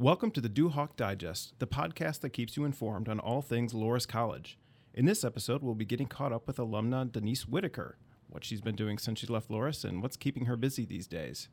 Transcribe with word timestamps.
Welcome 0.00 0.30
to 0.30 0.40
the 0.40 0.48
Duhawk 0.48 0.96
Digest, 0.96 1.58
the 1.58 1.66
podcast 1.66 2.20
that 2.20 2.30
keeps 2.30 2.56
you 2.56 2.64
informed 2.64 3.06
on 3.06 3.20
all 3.20 3.42
things 3.42 3.74
Loras 3.74 4.08
College. 4.08 4.58
In 4.94 5.04
this 5.04 5.24
episode, 5.24 5.62
we'll 5.62 5.74
be 5.74 5.84
getting 5.84 6.06
caught 6.06 6.32
up 6.32 6.46
with 6.46 6.56
alumna 6.56 7.12
Denise 7.12 7.46
Whitaker, 7.46 7.98
what 8.30 8.42
she's 8.42 8.62
been 8.62 8.74
doing 8.74 8.96
since 8.96 9.18
she 9.18 9.26
left 9.26 9.50
Loras, 9.50 9.84
and 9.84 10.02
what's 10.02 10.16
keeping 10.16 10.46
her 10.46 10.56
busy 10.56 10.86
these 10.86 11.06
days. 11.06 11.50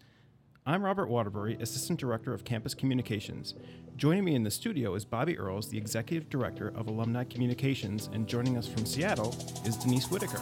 I'm 0.66 0.82
Robert 0.82 1.10
Waterbury, 1.10 1.58
Assistant 1.60 2.00
Director 2.00 2.34
of 2.34 2.46
Campus 2.46 2.74
Communications. 2.74 3.54
Joining 3.98 4.24
me 4.24 4.34
in 4.34 4.44
the 4.44 4.50
studio 4.50 4.96
is 4.96 5.04
Bobby 5.04 5.38
Earls, 5.38 5.68
the 5.68 5.78
Executive 5.78 6.30
Director 6.30 6.70
of 6.70 6.88
Alumni 6.88 7.26
Communications, 7.26 8.10
and 8.14 8.28
joining 8.28 8.58
us 8.58 8.66
from 8.66 8.86
Seattle 8.86 9.36
is 9.66 9.76
Denise 9.76 10.10
Whitaker. 10.10 10.40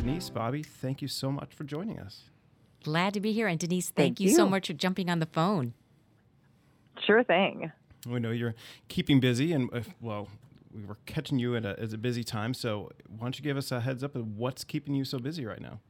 Denise, 0.00 0.30
Bobby, 0.30 0.62
thank 0.62 1.02
you 1.02 1.08
so 1.08 1.30
much 1.30 1.52
for 1.54 1.64
joining 1.64 1.98
us. 1.98 2.22
Glad 2.82 3.12
to 3.12 3.20
be 3.20 3.32
here. 3.32 3.46
And 3.46 3.58
Denise, 3.58 3.90
thank, 3.90 4.16
Thank 4.16 4.20
you. 4.20 4.34
so 4.34 4.48
much 4.48 4.68
for 4.68 4.72
jumping 4.72 5.10
on 5.10 5.18
the 5.18 5.26
phone. 5.26 5.74
Sure 7.06 7.22
thing. 7.22 7.70
We 8.08 8.18
know 8.18 8.30
you're 8.30 8.54
keeping 8.88 9.20
busy, 9.20 9.52
and 9.52 9.68
uh, 9.74 9.82
well, 10.00 10.28
we 10.74 10.86
were 10.86 10.96
catching 11.04 11.38
you 11.38 11.54
at 11.54 11.66
a, 11.66 11.78
at 11.78 11.92
a 11.92 11.98
busy 11.98 12.24
time. 12.24 12.54
So, 12.54 12.90
why 13.08 13.26
don't 13.26 13.38
you 13.38 13.44
give 13.44 13.58
us 13.58 13.70
a 13.72 13.80
heads 13.80 14.02
up 14.02 14.16
of 14.16 14.38
what's 14.38 14.64
keeping 14.64 14.94
you 14.94 15.04
so 15.04 15.18
busy 15.18 15.44
right 15.44 15.60
now? 15.60 15.80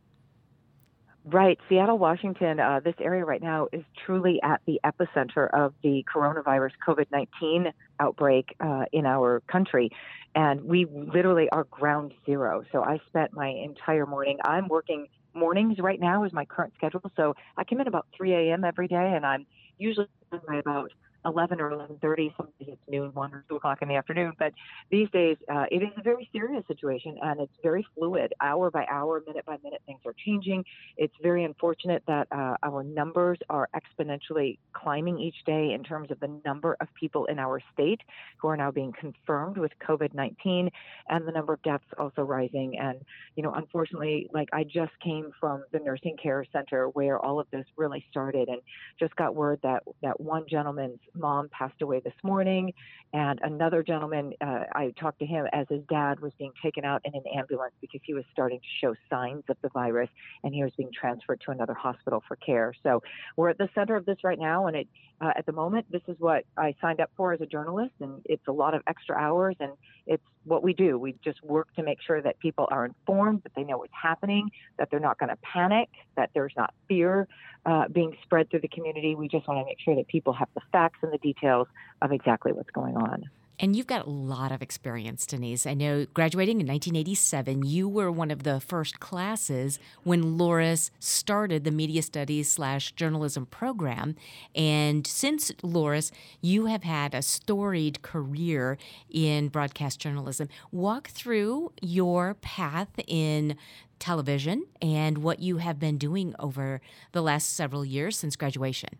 Right. 1.26 1.58
Seattle, 1.68 1.98
Washington, 1.98 2.60
uh, 2.60 2.80
this 2.82 2.94
area 2.98 3.24
right 3.26 3.42
now 3.42 3.68
is 3.72 3.82
truly 4.06 4.40
at 4.42 4.62
the 4.66 4.80
epicenter 4.84 5.50
of 5.52 5.74
the 5.82 6.02
coronavirus 6.12 6.70
COVID 6.86 7.06
19 7.12 7.72
outbreak 8.00 8.56
uh, 8.58 8.84
in 8.92 9.04
our 9.04 9.42
country. 9.46 9.90
And 10.34 10.64
we 10.64 10.86
literally 10.86 11.48
are 11.50 11.64
ground 11.64 12.14
zero. 12.24 12.64
So 12.72 12.82
I 12.82 13.00
spent 13.08 13.34
my 13.34 13.48
entire 13.48 14.06
morning, 14.06 14.38
I'm 14.44 14.66
working 14.68 15.08
mornings 15.34 15.78
right 15.78 16.00
now 16.00 16.24
is 16.24 16.32
my 16.32 16.44
current 16.44 16.72
schedule. 16.76 17.02
So 17.16 17.34
I 17.56 17.64
come 17.64 17.80
in 17.80 17.86
about 17.86 18.06
3 18.16 18.32
a.m. 18.32 18.64
every 18.64 18.88
day, 18.88 19.12
and 19.14 19.24
I'm 19.24 19.46
usually 19.78 20.08
by 20.46 20.56
about 20.56 20.90
11 21.24 21.60
or 21.60 21.70
11:30. 21.70 22.34
Sometimes 22.36 22.54
it's 22.60 22.88
noon, 22.88 23.12
one 23.14 23.34
or 23.34 23.44
two 23.48 23.56
o'clock 23.56 23.82
in 23.82 23.88
the 23.88 23.96
afternoon. 23.96 24.32
But 24.38 24.52
these 24.90 25.10
days, 25.10 25.36
uh, 25.48 25.66
it 25.70 25.82
is 25.82 25.90
a 25.96 26.02
very 26.02 26.28
serious 26.32 26.66
situation, 26.66 27.18
and 27.22 27.40
it's 27.40 27.52
very 27.62 27.86
fluid. 27.94 28.32
Hour 28.40 28.70
by 28.70 28.86
hour, 28.90 29.22
minute 29.26 29.44
by 29.44 29.58
minute, 29.62 29.82
things 29.86 30.00
are 30.06 30.14
changing. 30.24 30.64
It's 30.96 31.14
very 31.22 31.44
unfortunate 31.44 32.02
that 32.06 32.28
uh, 32.32 32.56
our 32.62 32.82
numbers 32.82 33.38
are 33.50 33.68
exponentially 33.74 34.58
climbing 34.72 35.18
each 35.18 35.44
day 35.44 35.72
in 35.72 35.84
terms 35.84 36.10
of 36.10 36.20
the 36.20 36.40
number 36.44 36.76
of 36.80 36.88
people 36.94 37.26
in 37.26 37.38
our 37.38 37.60
state 37.72 38.00
who 38.38 38.48
are 38.48 38.56
now 38.56 38.70
being 38.70 38.92
confirmed 38.98 39.58
with 39.58 39.72
COVID-19, 39.86 40.70
and 41.08 41.28
the 41.28 41.32
number 41.32 41.52
of 41.52 41.62
deaths 41.62 41.84
also 41.98 42.22
rising. 42.22 42.78
And 42.78 43.00
you 43.36 43.42
know, 43.42 43.52
unfortunately, 43.52 44.28
like 44.32 44.48
I 44.52 44.64
just 44.64 44.92
came 45.04 45.32
from 45.38 45.64
the 45.72 45.80
nursing 45.80 46.16
care 46.22 46.44
center 46.52 46.88
where 46.88 47.18
all 47.18 47.40
of 47.40 47.46
this 47.50 47.66
really 47.76 48.04
started, 48.10 48.48
and 48.48 48.60
just 48.98 49.14
got 49.16 49.34
word 49.34 49.60
that 49.62 49.82
that 50.02 50.20
one 50.20 50.46
gentleman's 50.48 51.00
mom 51.14 51.48
passed 51.50 51.82
away 51.82 52.00
this 52.00 52.14
morning, 52.22 52.72
and 53.12 53.40
another 53.42 53.82
gentleman, 53.82 54.32
uh, 54.40 54.64
I 54.72 54.92
talked 54.98 55.18
to 55.18 55.26
him 55.26 55.46
as 55.52 55.66
his 55.68 55.82
dad 55.88 56.20
was 56.20 56.32
being 56.38 56.52
taken 56.62 56.84
out 56.84 57.00
in 57.04 57.14
an 57.14 57.24
ambulance 57.36 57.74
because 57.80 58.00
he 58.04 58.14
was 58.14 58.24
starting 58.32 58.60
to 58.60 58.66
show 58.80 58.94
signs 59.08 59.42
of 59.48 59.56
the 59.62 59.68
virus, 59.70 60.08
and 60.44 60.54
he 60.54 60.62
was 60.62 60.72
being 60.76 60.90
transferred 60.92 61.40
to 61.46 61.50
another 61.50 61.74
hospital 61.74 62.22
for 62.26 62.36
care. 62.36 62.72
So 62.82 63.02
we're 63.36 63.50
at 63.50 63.58
the 63.58 63.68
center 63.74 63.96
of 63.96 64.06
this 64.06 64.18
right 64.22 64.38
now, 64.38 64.66
and 64.66 64.76
it 64.76 64.88
uh, 65.20 65.32
at 65.36 65.44
the 65.44 65.52
moment 65.52 65.86
this 65.90 66.02
is 66.08 66.16
what 66.18 66.44
I 66.56 66.74
signed 66.80 67.00
up 67.00 67.10
for 67.16 67.32
as 67.32 67.40
a 67.40 67.46
journalist, 67.46 67.92
and 68.00 68.22
it's 68.24 68.46
a 68.46 68.52
lot 68.52 68.74
of 68.74 68.82
extra 68.86 69.16
hours, 69.16 69.56
and 69.60 69.72
it's 70.06 70.22
what 70.44 70.62
we 70.62 70.72
do. 70.72 70.98
We 70.98 71.14
just 71.22 71.42
work 71.44 71.68
to 71.76 71.82
make 71.82 71.98
sure 72.00 72.22
that 72.22 72.38
people 72.38 72.66
are 72.70 72.86
informed, 72.86 73.42
that 73.42 73.52
they 73.54 73.64
know 73.64 73.78
what's 73.78 73.92
happening, 74.00 74.50
that 74.78 74.88
they're 74.90 75.00
not 75.00 75.18
going 75.18 75.28
to 75.28 75.36
panic, 75.36 75.88
that 76.16 76.30
there's 76.32 76.54
not 76.56 76.72
fear 76.88 77.28
uh, 77.66 77.88
being 77.88 78.16
spread 78.22 78.48
through 78.50 78.60
the 78.60 78.68
community. 78.68 79.14
We 79.14 79.28
just 79.28 79.46
want 79.46 79.60
to 79.60 79.64
make 79.64 79.78
sure 79.80 79.94
that 79.96 80.08
people 80.08 80.32
have 80.32 80.48
the 80.54 80.62
facts 80.72 80.99
and 81.02 81.12
the 81.12 81.18
details 81.18 81.68
of 82.02 82.12
exactly 82.12 82.52
what's 82.52 82.70
going 82.70 82.96
on. 82.96 83.28
And 83.62 83.76
you've 83.76 83.86
got 83.86 84.06
a 84.06 84.10
lot 84.10 84.52
of 84.52 84.62
experience, 84.62 85.26
Denise. 85.26 85.66
I 85.66 85.74
know 85.74 86.06
graduating 86.14 86.62
in 86.62 86.66
1987, 86.66 87.62
you 87.66 87.90
were 87.90 88.10
one 88.10 88.30
of 88.30 88.42
the 88.42 88.58
first 88.58 89.00
classes 89.00 89.78
when 90.02 90.38
Loras 90.38 90.90
started 90.98 91.64
the 91.64 91.70
media 91.70 92.00
studies 92.00 92.50
slash 92.50 92.92
journalism 92.92 93.44
program. 93.44 94.16
And 94.54 95.06
since 95.06 95.52
Loras, 95.62 96.10
you 96.40 96.66
have 96.66 96.84
had 96.84 97.14
a 97.14 97.20
storied 97.20 98.00
career 98.00 98.78
in 99.10 99.48
broadcast 99.48 100.00
journalism. 100.00 100.48
Walk 100.72 101.08
through 101.08 101.72
your 101.82 102.32
path 102.40 102.88
in 103.06 103.56
television 103.98 104.64
and 104.80 105.18
what 105.18 105.40
you 105.40 105.58
have 105.58 105.78
been 105.78 105.98
doing 105.98 106.34
over 106.38 106.80
the 107.12 107.20
last 107.20 107.52
several 107.52 107.84
years 107.84 108.16
since 108.16 108.36
graduation. 108.36 108.96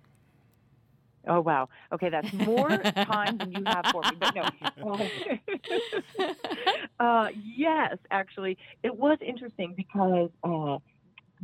Oh 1.29 1.41
wow. 1.41 1.69
Okay, 1.93 2.09
that's 2.09 2.33
more 2.33 2.83
time 3.07 3.39
than 3.39 3.53
you 3.53 3.65
have 3.65 3.85
for 3.93 4.05
me. 4.05 4.17
But 4.19 4.35
no. 4.35 5.09
uh, 7.01 7.29
yes, 7.57 7.97
actually, 8.11 8.57
it 8.83 8.95
was 8.97 9.19
interesting 9.27 9.75
because 9.77 10.31
uh, 10.43 10.79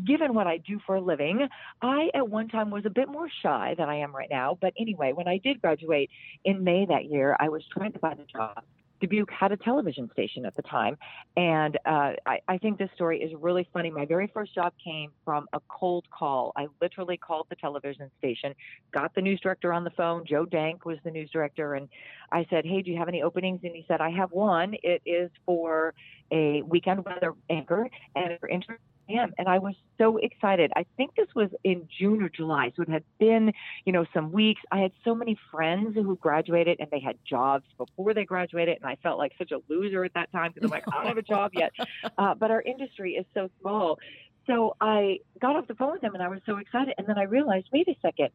given 0.05 0.35
what 0.35 0.47
I 0.47 0.59
do 0.59 0.79
for 0.87 0.97
a 0.97 1.01
living, 1.01 1.49
I 1.83 2.11
at 2.15 2.29
one 2.29 2.49
time 2.49 2.71
was 2.71 2.85
a 2.87 2.91
bit 2.91 3.09
more 3.09 3.29
shy 3.43 3.75
than 3.77 3.89
I 3.89 3.97
am 3.97 4.15
right 4.15 4.29
now. 4.31 4.59
But 4.61 4.73
anyway, 4.79 5.13
when 5.13 5.29
I 5.29 5.39
did 5.39 5.61
graduate 5.61 6.11
in 6.45 6.65
May 6.65 6.87
that 6.87 7.05
year, 7.07 7.37
I 7.39 7.49
was 7.49 7.63
trying 7.73 7.93
to 7.93 7.99
find 7.99 8.19
a 8.21 8.25
job. 8.25 8.63
Dubuque 9.01 9.31
had 9.31 9.53
a 9.53 9.57
television 9.57 10.11
station 10.13 10.47
at 10.47 10.55
the 10.57 10.63
time. 10.63 10.97
And 11.37 11.77
uh, 11.87 12.13
I, 12.25 12.41
I 12.49 12.59
think 12.59 12.79
this 12.79 12.91
story 12.95 13.21
is 13.21 13.33
really 13.39 13.69
funny. 13.73 13.91
My 13.91 14.07
very 14.07 14.31
first 14.33 14.55
job 14.55 14.73
came 14.83 15.11
from 15.25 15.47
a 15.53 15.61
cold 15.69 16.07
call. 16.11 16.53
I 16.57 16.67
literally 16.81 17.17
called 17.17 17.47
the 17.51 17.57
television 17.57 18.11
station, 18.19 18.55
got 18.93 19.15
the 19.15 19.21
news 19.21 19.41
director 19.41 19.73
on 19.73 19.85
the 19.85 19.91
phone. 19.91 20.25
Joe 20.27 20.45
Dank 20.45 20.85
was 20.85 20.99
the 21.05 21.11
news 21.11 21.31
director. 21.31 21.75
And 21.75 21.89
I 22.33 22.47
said, 22.51 22.65
Hey, 22.65 22.83
do 22.83 22.91
you 22.91 22.99
have 22.99 23.09
any 23.09 23.23
openings? 23.23 23.61
And 23.63 23.75
he 23.75 23.85
said, 23.87 24.01
I 24.01 24.11
have 24.11 24.33
one. 24.33 24.75
It 24.83 25.03
is 25.05 25.31
for 25.45 25.95
a 26.31 26.63
weekend 26.63 27.05
weather 27.05 27.35
anchor. 27.51 27.89
And 28.15 28.33
if 28.33 28.41
you're 28.43 28.51
interested, 28.51 28.81
am. 29.09 29.33
And 29.39 29.49
I 29.49 29.59
was 29.59 29.75
so 29.99 30.17
excited. 30.19 30.73
I 30.77 30.85
think 30.97 31.15
this 31.17 31.29
was 31.35 31.51
in 31.65 31.89
June 31.99 32.23
or 32.23 32.29
July. 32.29 32.73
So 32.77 32.83
it 32.83 32.89
had 32.89 33.05
been, 33.19 33.53
you 33.85 33.93
know, 33.93 34.05
some 34.13 34.33
weeks. 34.33 34.61
I 34.71 34.79
had 34.79 34.93
so 35.05 35.15
many 35.15 35.39
friends 35.51 35.95
who 35.95 36.17
graduated 36.17 36.79
and 36.81 36.91
they 36.91 37.01
had 37.01 37.17
jobs 37.29 37.65
before 37.79 38.15
they 38.15 38.25
graduated. 38.25 38.79
And 38.83 38.87
I 38.87 38.97
felt 39.03 39.19
like 39.19 39.33
such 39.39 39.53
a 39.53 39.61
loser 39.69 40.05
at 40.05 40.15
that 40.15 40.31
time 40.33 40.53
because 40.55 40.67
I'm 40.67 40.71
like, 40.71 40.85
I 40.89 40.99
don't 40.99 41.07
have 41.07 41.19
a 41.19 41.23
job 41.23 41.53
yet. 41.55 41.73
Uh, 42.19 42.35
but 42.35 42.51
our 42.51 42.63
industry 42.63 43.13
is 43.13 43.27
so 43.35 43.51
small. 43.61 43.99
So 44.47 44.77
I 44.81 45.21
got 45.41 45.57
off 45.57 45.67
the 45.67 45.75
phone 45.75 45.93
with 45.93 46.03
him 46.03 46.15
and 46.15 46.23
I 46.23 46.29
was 46.29 46.41
so 46.47 46.59
excited. 46.59 46.95
And 46.99 47.07
then 47.07 47.19
I 47.19 47.25
realized, 47.25 47.67
wait 47.73 47.89
a 47.89 47.97
second, 48.01 48.31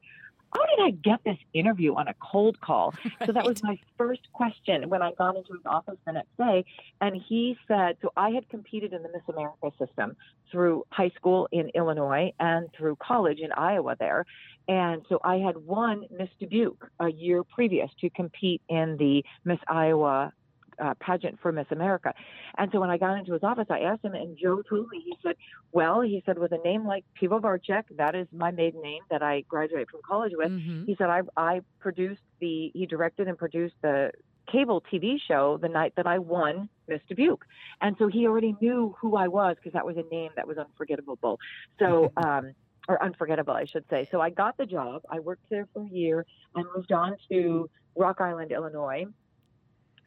how 0.53 0.65
did 0.65 0.83
I 0.83 0.91
get 0.91 1.23
this 1.23 1.37
interview 1.53 1.95
on 1.95 2.09
a 2.09 2.13
cold 2.15 2.59
call? 2.59 2.93
So 3.25 3.31
that 3.31 3.45
was 3.45 3.63
my 3.63 3.79
first 3.97 4.21
question 4.33 4.89
when 4.89 5.01
I 5.01 5.13
got 5.13 5.37
into 5.37 5.53
his 5.53 5.65
office 5.65 5.97
the 6.05 6.11
next 6.11 6.35
day. 6.37 6.65
And 6.99 7.15
he 7.15 7.57
said, 7.67 7.97
so 8.01 8.11
I 8.17 8.31
had 8.31 8.49
competed 8.49 8.91
in 8.91 9.01
the 9.01 9.09
Miss 9.09 9.21
America 9.29 9.71
system 9.79 10.17
through 10.51 10.83
high 10.89 11.11
school 11.15 11.47
in 11.53 11.69
Illinois 11.73 12.33
and 12.39 12.67
through 12.77 12.97
college 12.97 13.39
in 13.39 13.53
Iowa 13.53 13.95
there. 13.97 14.25
And 14.67 15.03
so 15.07 15.19
I 15.23 15.37
had 15.37 15.55
won 15.57 16.05
Miss 16.11 16.29
Dubuque 16.39 16.85
a 16.99 17.09
year 17.09 17.43
previous 17.43 17.89
to 18.01 18.09
compete 18.09 18.61
in 18.67 18.97
the 18.97 19.23
Miss 19.45 19.59
Iowa 19.67 20.33
uh, 20.81 20.93
pageant 20.99 21.39
for 21.41 21.51
Miss 21.51 21.67
America. 21.71 22.13
And 22.57 22.69
so 22.71 22.79
when 22.79 22.89
I 22.89 22.97
got 22.97 23.17
into 23.17 23.33
his 23.33 23.43
office, 23.43 23.67
I 23.69 23.79
asked 23.81 24.03
him, 24.03 24.13
and 24.13 24.37
Joe 24.37 24.61
told 24.67 24.89
me, 24.89 25.01
he 25.05 25.15
said, 25.23 25.35
Well, 25.71 26.01
he 26.01 26.23
said, 26.25 26.37
with 26.39 26.51
a 26.51 26.57
name 26.57 26.85
like 26.85 27.05
Pivovarchek, 27.21 27.83
that 27.97 28.15
is 28.15 28.27
my 28.31 28.51
maiden 28.51 28.81
name 28.81 29.03
that 29.09 29.21
I 29.21 29.41
graduated 29.41 29.89
from 29.89 30.01
college 30.05 30.33
with. 30.35 30.51
Mhm. 30.51 30.85
He 30.87 30.95
said, 30.95 31.09
I, 31.09 31.21
I 31.37 31.61
produced 31.79 32.21
the, 32.39 32.71
he 32.73 32.85
directed 32.85 33.27
and 33.27 33.37
produced 33.37 33.75
the 33.81 34.11
cable 34.51 34.83
TV 34.91 35.17
show 35.25 35.57
the 35.61 35.69
night 35.69 35.93
that 35.95 36.07
I 36.07 36.17
won 36.17 36.67
Miss 36.87 37.01
Dubuque. 37.07 37.45
And 37.79 37.95
so 37.97 38.07
he 38.07 38.27
already 38.27 38.55
knew 38.59 38.95
who 38.99 39.15
I 39.15 39.27
was 39.27 39.55
because 39.55 39.73
that 39.73 39.85
was 39.85 39.97
a 39.97 40.03
name 40.13 40.31
that 40.35 40.47
was 40.47 40.57
unforgettable. 40.57 41.39
So, 41.79 42.11
um, 42.17 42.53
or 42.87 43.01
unforgettable, 43.01 43.53
I 43.53 43.65
should 43.65 43.85
say. 43.89 44.07
So 44.11 44.19
I 44.19 44.31
got 44.31 44.57
the 44.57 44.65
job. 44.65 45.03
I 45.09 45.19
worked 45.19 45.47
there 45.49 45.67
for 45.71 45.83
a 45.83 45.87
year. 45.87 46.25
I 46.55 46.63
moved 46.75 46.91
on 46.91 47.15
to 47.29 47.69
Rock 47.95 48.19
Island, 48.19 48.51
Illinois. 48.51 49.05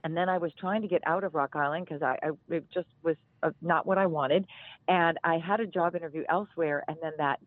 And 0.04 0.16
then 0.16 0.28
I 0.28 0.38
was 0.38 0.52
trying 0.58 0.82
to 0.82 0.88
get 0.88 1.02
out 1.06 1.24
of 1.24 1.34
Rock 1.34 1.56
Island 1.56 1.86
because 1.86 2.02
I, 2.02 2.18
I 2.22 2.54
it 2.54 2.66
just 2.72 2.88
was 3.02 3.16
uh, 3.42 3.50
not 3.62 3.86
what 3.86 3.98
I 3.98 4.06
wanted. 4.06 4.46
And 4.86 5.18
I 5.24 5.38
had 5.38 5.60
a 5.60 5.66
job 5.66 5.96
interview 5.96 6.24
elsewhere. 6.28 6.84
And 6.86 6.98
then 7.02 7.12
that 7.18 7.40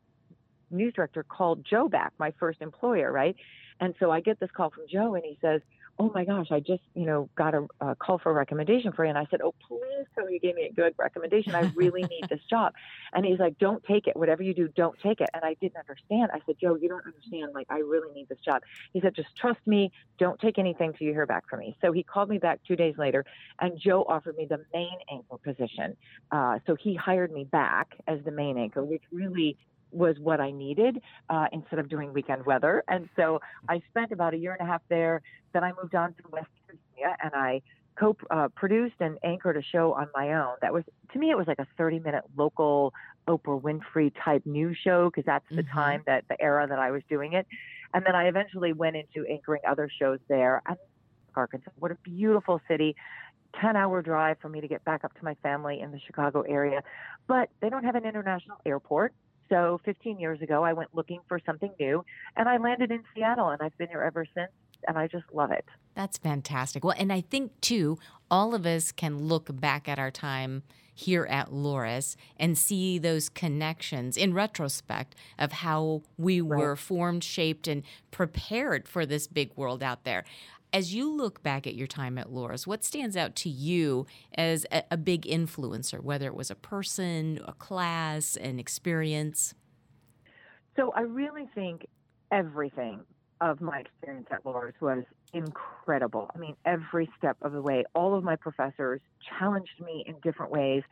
news 0.72 0.94
director 0.94 1.24
called 1.24 1.66
Joe 1.70 1.88
back, 1.88 2.14
my 2.18 2.34
first 2.40 2.62
employer, 2.62 3.12
right? 3.12 3.36
And 3.80 3.94
so 4.00 4.12
I 4.12 4.22
get 4.22 4.40
this 4.40 4.50
call 4.52 4.72
from 4.72 4.86
Joe, 4.92 5.14
and 5.14 5.24
he 5.24 5.38
says, 5.40 5.62
"Oh 6.00 6.12
my 6.14 6.26
gosh, 6.26 6.48
I 6.52 6.60
just 6.60 6.84
you 6.94 7.06
know 7.06 7.30
got 7.36 7.54
a, 7.54 7.68
a 7.82 7.96
call 7.96 8.18
for 8.18 8.32
a 8.32 8.34
recommendation 8.34 8.92
for 8.92 9.04
you." 9.06 9.10
And 9.10 9.18
I 9.18 9.26
said, 9.30 9.42
"Oh, 9.42 9.54
please 9.68 10.06
tell 10.16 10.26
me 10.26 10.34
you 10.34 10.40
gave 10.40 10.56
me 10.56 10.64
a 10.64 10.74
good 10.74 10.94
recommendation. 10.98 11.56
I 11.56 11.72
really 11.76 12.04
need 12.04 12.28
this 12.30 12.42
job." 12.50 12.74
And 13.14 13.26
he's 13.26 13.40
like, 13.40 13.58
"Don't 13.58 13.84
take 13.84 14.08
it. 14.08 14.16
Whatever 14.16 14.44
you 14.44 14.54
do, 14.54 14.68
don't 14.70 14.98
take 15.00 15.22
it." 15.22 15.30
And 15.34 15.44
I 15.44 15.56
didn't 15.56 15.78
understand. 15.78 16.32
I 16.34 16.40
said, 16.46 16.56
"Joe, 16.62 16.76
you 16.76 16.90
don't 16.90 17.06
understand. 17.06 17.54
Like, 17.54 17.68
I 17.70 17.80
really 17.80 18.14
need 18.14 18.30
this 18.30 18.40
job." 18.40 18.62
He 18.94 19.02
said, 19.02 19.16
"Just 19.16 19.36
trust 19.36 19.60
me. 19.66 19.92
Don't 20.18 20.40
take 20.40 20.58
anything 20.58 20.94
till 20.94 21.08
you 21.08 21.14
hear 21.14 21.26
back 21.26 21.50
from 21.50 21.60
me." 21.60 21.78
So 21.82 21.92
he 21.92 22.04
called 22.04 22.30
me 22.30 22.38
back 22.38 22.60
two 22.68 22.76
days 22.76 22.96
later, 22.98 23.26
and 23.60 23.80
Joe 23.80 24.06
offered 24.08 24.38
me 24.38 24.46
the 24.46 24.64
main 24.74 24.98
anchor 25.12 25.38
position. 25.44 25.96
Uh, 26.32 26.60
so 26.66 26.76
he 26.76 26.96
hired 26.96 27.32
me 27.32 27.44
back 27.44 27.96
as 28.08 28.20
the 28.24 28.32
main 28.32 28.58
anchor, 28.58 28.84
which 28.84 29.04
really 29.12 29.58
was 29.92 30.18
what 30.20 30.40
I 30.40 30.52
needed 30.52 31.02
uh, 31.30 31.48
instead 31.52 31.80
of 31.80 31.90
doing 31.90 32.14
weekend 32.14 32.46
weather. 32.46 32.84
And 32.88 33.10
so 33.16 33.40
I 33.70 33.82
spent 33.90 34.12
about 34.12 34.34
a 34.34 34.38
year 34.38 34.56
and 34.58 34.68
a 34.68 34.70
half 34.70 34.82
there. 34.90 35.22
Then 35.54 35.64
I 35.64 35.72
moved 35.82 35.96
on 35.96 36.14
to 36.14 36.24
West 36.32 36.48
Virginia 36.66 37.16
and 37.24 37.34
I 37.34 37.62
co-produced 38.00 38.96
uh, 39.02 39.06
and 39.06 39.18
anchored 39.24 39.58
a 39.58 39.64
show 39.64 39.94
on 39.94 40.08
my 40.16 40.34
own. 40.34 40.56
That 40.62 40.74
was 40.74 40.84
to 41.14 41.20
me, 41.20 41.32
it 41.32 41.38
was 41.38 41.48
like 41.48 41.60
a 41.60 41.68
30-minute 41.82 42.26
local 42.36 42.94
Oprah 43.28 43.62
Winfrey 43.62 44.12
type 44.24 44.46
news 44.46 44.78
show 44.84 45.10
because 45.10 45.26
that's 45.26 45.48
the 45.50 45.64
mm-hmm. 45.64 45.78
time 45.78 46.04
that 46.06 46.26
the 46.30 46.40
era 46.42 46.68
that 46.68 46.80
I 46.80 46.92
was 46.92 47.02
doing 47.10 47.34
it. 47.34 47.48
And 47.94 48.06
then 48.06 48.16
I 48.16 48.28
eventually 48.28 48.74
went 48.74 48.96
into 48.96 49.28
anchoring 49.30 49.62
other 49.68 49.90
shows 50.00 50.20
there. 50.28 50.62
And 50.68 50.78
Arkansas, 51.36 51.72
what 51.80 51.92
a 51.92 51.96
beautiful 52.04 52.62
city. 52.68 52.96
10 53.62 53.76
hour 53.76 54.02
drive 54.02 54.38
for 54.42 54.50
me 54.50 54.62
to 54.62 54.68
get 54.68 54.84
back 54.84 55.04
up 55.04 55.14
to 55.18 55.24
my 55.24 55.36
family 55.42 55.80
in 55.80 55.92
the 55.92 56.00
Chicago 56.00 56.42
area. 56.42 56.84
But 57.28 57.50
they 57.62 57.70
don't 57.70 57.84
have 57.84 57.96
an 57.96 58.06
international 58.06 58.58
airport. 58.66 59.14
So 59.50 59.80
15 59.86 60.20
years 60.20 60.42
ago, 60.42 60.64
I 60.64 60.74
went 60.74 60.90
looking 60.94 61.22
for 61.28 61.40
something 61.46 61.72
new 61.80 62.04
and 62.36 62.50
I 62.50 62.58
landed 62.58 62.92
in 62.92 63.04
Seattle 63.16 63.50
and 63.50 63.62
I've 63.62 63.78
been 63.78 63.90
here 63.90 64.02
ever 64.02 64.26
since 64.34 64.52
and 64.88 64.98
I 64.98 65.08
just 65.08 65.26
love 65.34 65.52
it. 65.52 65.66
That's 65.96 66.18
fantastic. 66.18 66.84
Well, 66.84 66.96
and 66.98 67.12
I 67.12 67.22
think 67.22 67.60
too, 67.62 67.98
all 68.30 68.54
of 68.54 68.66
us 68.66 68.92
can 68.92 69.18
look 69.20 69.60
back 69.60 69.88
at 69.88 70.00
our 70.00 70.12
time 70.12 70.64
here 70.94 71.28
at 71.30 71.52
Loras 71.52 72.16
and 72.38 72.58
see 72.58 72.98
those 72.98 73.30
connections 73.30 74.18
in 74.18 74.34
retrospect 74.34 75.16
of 75.38 75.52
how 75.52 76.02
we 76.18 76.42
right. 76.42 76.60
were 76.60 76.76
formed, 76.76 77.24
shaped, 77.24 77.68
and 77.68 77.84
prepared 78.10 78.88
for 78.88 79.06
this 79.06 79.28
big 79.28 79.52
world 79.56 79.84
out 79.84 80.06
there. 80.06 80.24
As 80.74 80.94
you 80.94 81.12
look 81.12 81.42
back 81.44 81.66
at 81.66 81.76
your 81.76 81.88
time 81.88 82.18
at 82.18 82.28
Loras, 82.28 82.68
what 82.68 82.84
stands 82.84 83.16
out 83.16 83.36
to 83.38 83.50
you 83.50 84.06
as 84.36 84.66
a, 84.72 84.84
a 84.92 84.98
big 84.98 85.22
influencer, 85.24 86.02
whether 86.02 86.28
it 86.28 86.36
was 86.36 86.52
a 86.52 86.56
person, 86.56 87.40
a 87.48 87.54
class, 87.54 88.36
an 88.36 88.60
experience? 88.60 89.54
So 90.76 90.92
I 90.92 91.02
really 91.02 91.48
think 91.56 91.88
everything 92.32 93.02
of 93.40 93.62
my 93.62 93.80
experience 93.80 94.28
at 94.32 94.44
Loras 94.44 94.74
was 94.82 95.04
incredible. 95.34 96.30
I 96.36 96.38
mean, 96.38 96.56
every 96.66 97.10
step 97.18 97.38
of 97.42 97.54
the 97.54 97.62
way, 97.62 97.84
all 97.94 98.16
of 98.16 98.24
my 98.24 98.36
professors 98.36 99.00
challenged 99.40 99.80
me 99.84 100.04
in 100.08 100.16
different 100.24 100.52
ways. 100.52 100.84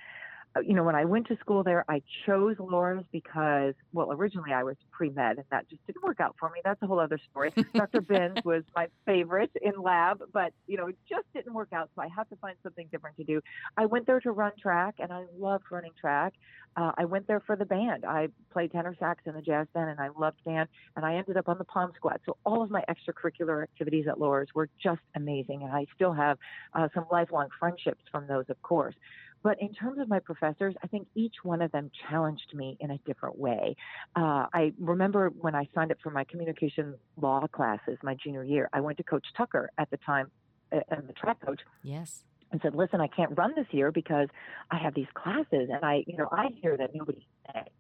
Uh, 0.55 0.61
you 0.61 0.73
know, 0.73 0.83
when 0.83 0.95
I 0.95 1.05
went 1.05 1.27
to 1.27 1.37
school 1.37 1.63
there, 1.63 1.83
I 1.89 2.01
chose 2.25 2.55
Loras 2.57 3.05
because, 3.11 3.73
well, 3.93 4.11
originally 4.11 4.53
I 4.53 4.63
was 4.63 4.75
pre 4.91 5.09
med, 5.09 5.37
and 5.37 5.45
that 5.51 5.69
just 5.69 5.85
didn't 5.85 6.03
work 6.03 6.19
out 6.19 6.35
for 6.39 6.49
me. 6.49 6.61
That's 6.63 6.81
a 6.81 6.87
whole 6.87 6.99
other 6.99 7.19
story. 7.29 7.51
Dr. 7.73 8.01
Benz 8.01 8.37
was 8.45 8.63
my 8.75 8.87
favorite 9.05 9.51
in 9.61 9.73
lab, 9.81 10.21
but, 10.33 10.53
you 10.67 10.77
know, 10.77 10.87
it 10.87 10.97
just 11.09 11.25
didn't 11.33 11.53
work 11.53 11.73
out. 11.73 11.89
So 11.95 12.01
I 12.01 12.07
had 12.07 12.29
to 12.29 12.35
find 12.37 12.55
something 12.63 12.87
different 12.91 13.17
to 13.17 13.23
do. 13.23 13.41
I 13.77 13.85
went 13.85 14.07
there 14.07 14.19
to 14.21 14.31
run 14.31 14.53
track, 14.61 14.95
and 14.99 15.11
I 15.11 15.25
loved 15.37 15.65
running 15.71 15.91
track. 15.99 16.33
Uh, 16.77 16.91
I 16.97 17.05
went 17.05 17.27
there 17.27 17.39
for 17.39 17.55
the 17.55 17.65
band. 17.65 18.05
I 18.05 18.27
played 18.51 18.71
tenor 18.71 18.95
sax 18.99 19.23
in 19.25 19.33
the 19.33 19.41
jazz 19.41 19.67
band, 19.73 19.89
and 19.89 19.99
I 19.99 20.09
loved 20.17 20.43
band. 20.43 20.67
And 20.95 21.05
I 21.05 21.15
ended 21.15 21.37
up 21.37 21.47
on 21.47 21.57
the 21.57 21.63
Pom 21.63 21.91
Squad. 21.95 22.19
So 22.25 22.37
all 22.45 22.61
of 22.61 22.69
my 22.69 22.83
extracurricular 22.89 23.63
activities 23.63 24.07
at 24.07 24.17
Loras 24.17 24.47
were 24.53 24.69
just 24.81 25.01
amazing, 25.15 25.63
and 25.63 25.71
I 25.71 25.85
still 25.95 26.11
have 26.13 26.37
uh, 26.73 26.89
some 26.93 27.05
lifelong 27.11 27.47
friendships 27.59 28.01
from 28.11 28.27
those, 28.27 28.45
of 28.49 28.61
course. 28.61 28.95
But 29.45 29.61
in 29.61 29.71
terms 29.75 29.99
of 29.99 30.09
my 30.09 30.17
professors, 30.17 30.73
I 30.83 30.87
think 30.87 31.07
each 31.13 31.35
one 31.43 31.61
of 31.61 31.71
them 31.71 31.91
challenged 32.09 32.51
me 32.55 32.77
in 32.79 32.89
a 32.89 32.97
different 33.05 33.37
way. 33.37 33.75
Uh, 34.15 34.47
I 34.51 34.73
remember 34.79 35.29
when 35.29 35.53
I 35.53 35.69
signed 35.75 35.91
up 35.91 35.99
for 36.01 36.09
my 36.09 36.23
communication 36.23 36.95
law 37.21 37.45
classes 37.45 37.99
my 38.01 38.15
junior 38.15 38.43
year, 38.43 38.67
I 38.73 38.81
went 38.81 38.97
to 38.97 39.03
Coach 39.03 39.27
Tucker 39.37 39.69
at 39.77 39.87
the 39.91 39.97
time, 39.97 40.31
uh, 40.73 40.79
and 40.89 41.07
the 41.07 41.13
track 41.13 41.37
coach. 41.45 41.61
Yes 41.83 42.23
and 42.51 42.61
said, 42.61 42.75
"Listen, 42.75 43.01
I 43.01 43.07
can't 43.07 43.37
run 43.37 43.53
this 43.55 43.65
year 43.71 43.91
because 43.91 44.29
I 44.71 44.77
have 44.77 44.93
these 44.93 45.07
classes, 45.13 45.69
and 45.69 45.83
I, 45.83 46.03
you 46.07 46.15
know, 46.15 46.29
I 46.31 46.49
hear 46.61 46.77
that 46.77 46.91
nobody 46.93 47.25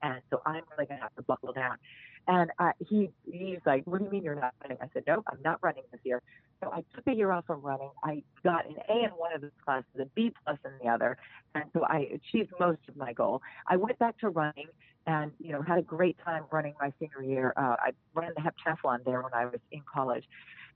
and 0.01 0.21
so 0.29 0.41
I'm 0.45 0.63
really 0.71 0.87
gonna 0.87 1.01
have 1.01 1.15
to 1.15 1.23
buckle 1.23 1.53
down." 1.53 1.77
And 2.27 2.51
he 2.79 3.11
he's 3.31 3.59
like, 3.65 3.85
"What 3.85 3.99
do 3.99 4.05
you 4.05 4.11
mean 4.11 4.23
you're 4.23 4.35
not 4.35 4.53
running?" 4.61 4.77
I 4.81 4.89
said, 4.93 5.03
"Nope, 5.07 5.25
I'm 5.31 5.41
not 5.43 5.59
running 5.61 5.83
this 5.91 6.01
year." 6.03 6.21
So 6.63 6.71
I 6.71 6.83
took 6.95 7.05
a 7.07 7.13
year 7.13 7.31
off 7.31 7.45
from 7.45 7.61
running. 7.61 7.91
I 8.03 8.23
got 8.43 8.65
an 8.65 8.77
A 8.89 9.05
in 9.05 9.11
one 9.11 9.33
of 9.33 9.41
those 9.41 9.51
classes, 9.63 9.89
a 9.99 10.05
B 10.15 10.33
plus 10.43 10.57
in 10.65 10.71
the 10.81 10.89
other, 10.89 11.17
and 11.53 11.65
so 11.73 11.83
I 11.83 12.07
achieved 12.13 12.51
most 12.59 12.79
of 12.87 12.95
my 12.95 13.13
goal. 13.13 13.41
I 13.67 13.75
went 13.75 13.99
back 13.99 14.17
to 14.19 14.29
running, 14.29 14.67
and 15.07 15.31
you 15.39 15.51
know 15.51 15.61
had 15.61 15.77
a 15.77 15.83
great 15.83 16.17
time 16.23 16.43
running 16.51 16.73
my 16.79 16.91
senior 16.99 17.23
year. 17.23 17.53
Uh, 17.55 17.75
I 17.79 17.91
ran 18.13 18.31
the 18.35 18.41
heptathlon 18.41 19.03
there 19.05 19.21
when 19.21 19.33
I 19.33 19.45
was 19.45 19.59
in 19.71 19.81
college, 19.91 20.25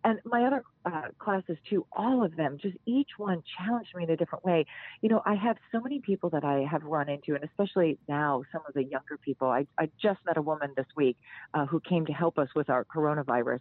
and 0.03 0.19
my 0.23 0.45
other 0.45 0.63
uh, 0.85 1.09
classes 1.17 1.57
too, 1.69 1.85
all 1.91 2.23
of 2.23 2.35
them, 2.37 2.57
just 2.61 2.77
each 2.85 3.09
one 3.17 3.43
challenged 3.57 3.93
me 3.95 4.03
in 4.03 4.09
a 4.09 4.15
different 4.15 4.45
way. 4.45 4.65
You 5.01 5.09
know, 5.09 5.21
I 5.25 5.35
have 5.35 5.57
so 5.71 5.81
many 5.81 5.99
people 5.99 6.29
that 6.29 6.45
I 6.45 6.65
have 6.69 6.83
run 6.83 7.09
into, 7.09 7.35
and 7.35 7.43
especially 7.43 7.97
now, 8.07 8.43
some 8.51 8.61
of 8.67 8.73
the 8.73 8.83
younger 8.83 9.17
people. 9.17 9.49
I, 9.49 9.67
I 9.77 9.89
just 10.01 10.19
met 10.25 10.37
a 10.37 10.41
woman 10.41 10.71
this 10.77 10.85
week 10.95 11.17
uh, 11.53 11.65
who 11.65 11.81
came 11.81 12.05
to 12.05 12.13
help 12.13 12.37
us 12.37 12.47
with 12.55 12.69
our 12.69 12.85
coronavirus 12.85 13.59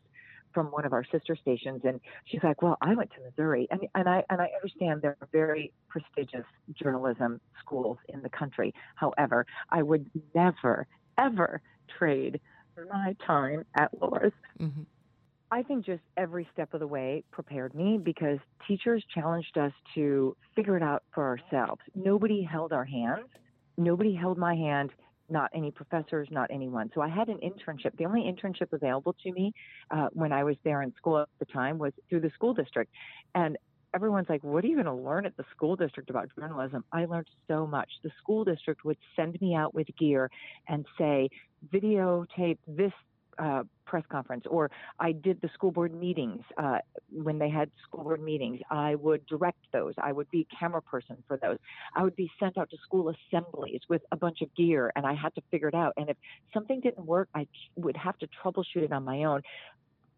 from 0.52 0.66
one 0.66 0.84
of 0.84 0.92
our 0.92 1.04
sister 1.10 1.36
stations 1.36 1.82
and 1.84 2.00
she's 2.24 2.42
like 2.42 2.62
well 2.62 2.76
i 2.80 2.94
went 2.94 3.10
to 3.10 3.16
missouri 3.20 3.66
and, 3.70 3.80
and 3.94 4.08
i 4.08 4.22
and 4.30 4.40
i 4.40 4.48
understand 4.56 5.02
there 5.02 5.16
are 5.20 5.28
very 5.32 5.72
prestigious 5.88 6.44
journalism 6.72 7.40
schools 7.60 7.98
in 8.08 8.22
the 8.22 8.28
country 8.28 8.72
however 8.94 9.46
i 9.70 9.82
would 9.82 10.10
never 10.34 10.86
ever 11.16 11.60
trade 11.98 12.40
my 12.90 13.16
time 13.26 13.64
at 13.74 13.90
Loras 14.00 14.32
mm-hmm. 14.60 14.82
I 15.50 15.62
think 15.62 15.86
just 15.86 16.02
every 16.16 16.46
step 16.52 16.74
of 16.74 16.80
the 16.80 16.86
way 16.86 17.24
prepared 17.30 17.74
me 17.74 17.98
because 18.02 18.38
teachers 18.66 19.02
challenged 19.14 19.56
us 19.56 19.72
to 19.94 20.36
figure 20.54 20.76
it 20.76 20.82
out 20.82 21.04
for 21.14 21.24
ourselves. 21.24 21.80
Nobody 21.94 22.42
held 22.42 22.72
our 22.72 22.84
hands. 22.84 23.26
Nobody 23.78 24.14
held 24.14 24.36
my 24.36 24.54
hand, 24.54 24.90
not 25.28 25.50
any 25.54 25.70
professors, 25.70 26.28
not 26.30 26.50
anyone. 26.50 26.90
So 26.94 27.00
I 27.00 27.08
had 27.08 27.28
an 27.28 27.38
internship. 27.38 27.96
The 27.96 28.06
only 28.06 28.22
internship 28.22 28.72
available 28.72 29.14
to 29.24 29.32
me 29.32 29.52
uh, 29.90 30.08
when 30.12 30.32
I 30.32 30.44
was 30.44 30.56
there 30.64 30.82
in 30.82 30.94
school 30.96 31.18
at 31.18 31.28
the 31.38 31.44
time 31.46 31.78
was 31.78 31.92
through 32.08 32.20
the 32.20 32.30
school 32.30 32.54
district. 32.54 32.92
And 33.34 33.56
everyone's 33.94 34.28
like, 34.28 34.42
what 34.44 34.64
are 34.64 34.66
you 34.66 34.74
going 34.74 34.86
to 34.86 34.92
learn 34.92 35.26
at 35.26 35.36
the 35.36 35.44
school 35.50 35.76
district 35.76 36.10
about 36.10 36.28
journalism? 36.38 36.84
I 36.92 37.04
learned 37.04 37.28
so 37.46 37.66
much. 37.66 37.88
The 38.02 38.10
school 38.18 38.44
district 38.44 38.84
would 38.84 38.98
send 39.16 39.40
me 39.40 39.54
out 39.54 39.74
with 39.74 39.86
gear 39.98 40.30
and 40.68 40.86
say, 40.96 41.28
videotape 41.72 42.58
this 42.66 42.92
uh, 43.38 43.62
press 43.84 44.04
conference, 44.10 44.44
or 44.48 44.70
I 44.98 45.12
did 45.12 45.40
the 45.40 45.48
school 45.54 45.70
board 45.70 45.94
meetings 45.94 46.42
uh, 46.56 46.78
when 47.10 47.38
they 47.38 47.48
had 47.48 47.70
school 47.86 48.04
board 48.04 48.22
meetings. 48.22 48.60
I 48.70 48.94
would 48.96 49.24
direct 49.26 49.64
those. 49.72 49.94
I 49.98 50.12
would 50.12 50.30
be 50.30 50.46
camera 50.58 50.82
person 50.82 51.16
for 51.26 51.38
those. 51.38 51.58
I 51.94 52.02
would 52.02 52.16
be 52.16 52.30
sent 52.38 52.58
out 52.58 52.70
to 52.70 52.76
school 52.84 53.10
assemblies 53.10 53.80
with 53.88 54.02
a 54.12 54.16
bunch 54.16 54.42
of 54.42 54.54
gear, 54.54 54.92
and 54.94 55.06
I 55.06 55.14
had 55.14 55.34
to 55.36 55.42
figure 55.50 55.68
it 55.68 55.74
out. 55.74 55.94
And 55.96 56.10
if 56.10 56.16
something 56.52 56.80
didn't 56.80 57.06
work, 57.06 57.28
I 57.34 57.46
would 57.76 57.96
have 57.96 58.18
to 58.18 58.28
troubleshoot 58.44 58.82
it 58.82 58.92
on 58.92 59.04
my 59.04 59.24
own 59.24 59.42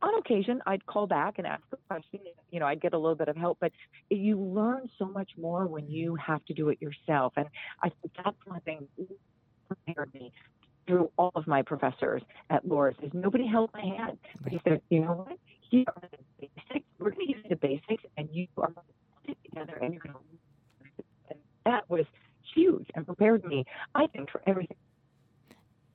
on 0.02 0.14
occasion 0.14 0.62
I'd 0.66 0.86
call 0.86 1.06
back 1.06 1.34
and 1.38 1.46
ask 1.46 1.62
a 1.72 1.76
question. 1.88 2.20
You 2.50 2.60
know, 2.60 2.66
I'd 2.66 2.80
get 2.80 2.94
a 2.94 2.98
little 2.98 3.14
bit 3.14 3.28
of 3.28 3.36
help, 3.36 3.58
but 3.60 3.72
you 4.08 4.38
learn 4.38 4.88
so 4.98 5.04
much 5.04 5.30
more 5.38 5.66
when 5.66 5.88
you 5.88 6.16
have 6.16 6.44
to 6.46 6.54
do 6.54 6.70
it 6.70 6.80
yourself. 6.80 7.34
And 7.36 7.46
I 7.82 7.90
think 7.90 8.12
that's 8.16 8.36
one 8.46 8.60
thing 8.60 8.88
prepared 9.68 10.12
me 10.14 10.32
through 10.86 11.10
all 11.16 11.32
of 11.34 11.46
my 11.46 11.62
professors 11.62 12.22
at 12.50 12.66
Loras 12.66 13.02
is 13.02 13.12
nobody 13.14 13.46
held 13.46 13.70
my 13.72 13.82
hand. 13.82 14.18
They 14.44 14.60
said, 14.64 14.80
you 14.90 15.00
know 15.00 15.24
what? 15.26 15.38
Here 15.70 15.84
are 15.88 16.08
the 16.10 16.18
basics. 16.40 16.86
We're 16.98 17.10
going 17.10 17.26
to 17.26 17.32
use 17.32 17.44
the 17.48 17.56
basics, 17.56 18.04
and 18.16 18.28
you 18.32 18.48
are 18.56 18.70
going 18.70 18.86
to 18.86 19.26
put 19.26 19.30
it 19.30 19.38
together, 19.44 19.78
and 19.80 19.94
you're 19.94 20.02
going 20.02 20.14
to. 20.14 21.04
And 21.30 21.38
that 21.64 21.88
was 21.88 22.06
huge 22.54 22.88
and 22.94 23.06
prepared 23.06 23.44
me, 23.44 23.64
I 23.94 24.06
think, 24.08 24.30
for 24.30 24.42
everything 24.46 24.76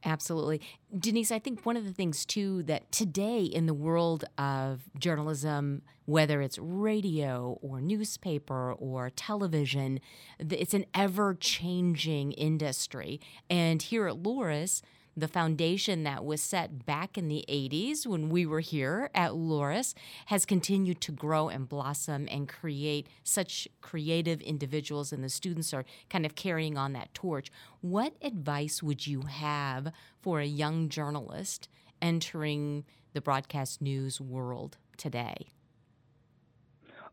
Absolutely. 0.05 0.61
Denise, 0.97 1.31
I 1.31 1.39
think 1.39 1.65
one 1.65 1.75
of 1.75 1.83
the 1.83 1.91
things 1.91 2.25
too 2.25 2.61
that 2.63 2.91
today 2.91 3.41
in 3.41 3.65
the 3.65 3.73
world 3.73 4.23
of 4.37 4.83
journalism, 4.99 5.81
whether 6.05 6.41
it's 6.41 6.57
radio 6.59 7.57
or 7.62 7.81
newspaper 7.81 8.74
or 8.74 9.09
television, 9.09 10.00
it's 10.39 10.74
an 10.74 10.85
ever 10.93 11.33
changing 11.33 12.31
industry. 12.33 13.19
And 13.50 13.81
here 13.81 14.07
at 14.07 14.21
Loras, 14.21 14.81
the 15.17 15.27
foundation 15.27 16.03
that 16.03 16.25
was 16.25 16.41
set 16.41 16.85
back 16.85 17.17
in 17.17 17.29
the 17.29 17.45
80s 17.47 18.05
when 18.05 18.29
we 18.29 18.45
were 18.45 18.59
here 18.59 19.09
at 19.15 19.31
Loras 19.31 19.93
has 20.25 20.45
continued 20.45 21.00
to 21.01 21.13
grow 21.13 21.47
and 21.47 21.69
blossom 21.69 22.27
and 22.29 22.50
create 22.50 23.07
such 23.24 23.67
creative 23.81 24.41
individuals, 24.41 25.13
and 25.13 25.24
the 25.24 25.29
students 25.29 25.74
are 25.74 25.85
kind 26.09 26.25
of 26.25 26.35
carrying 26.35 26.77
on 26.77 26.91
that 26.93 27.13
torch. 27.13 27.50
What 27.79 28.13
advice 28.21 28.83
would 28.83 29.07
you 29.07 29.21
have 29.21 29.93
for 30.21 30.41
a 30.41 30.45
young 30.45 30.89
journalist 30.89 31.69
entering 32.01 32.83
the 33.13 33.21
broadcast 33.21 33.81
news 33.81 34.19
world 34.19 34.77
today? 34.97 35.47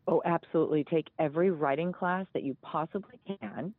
Oh, 0.07 0.21
absolutely. 0.25 0.83
Take 0.83 1.07
every 1.19 1.51
writing 1.51 1.91
class 1.91 2.25
that 2.33 2.43
you 2.43 2.55
possibly 2.61 3.19
can 3.25 3.73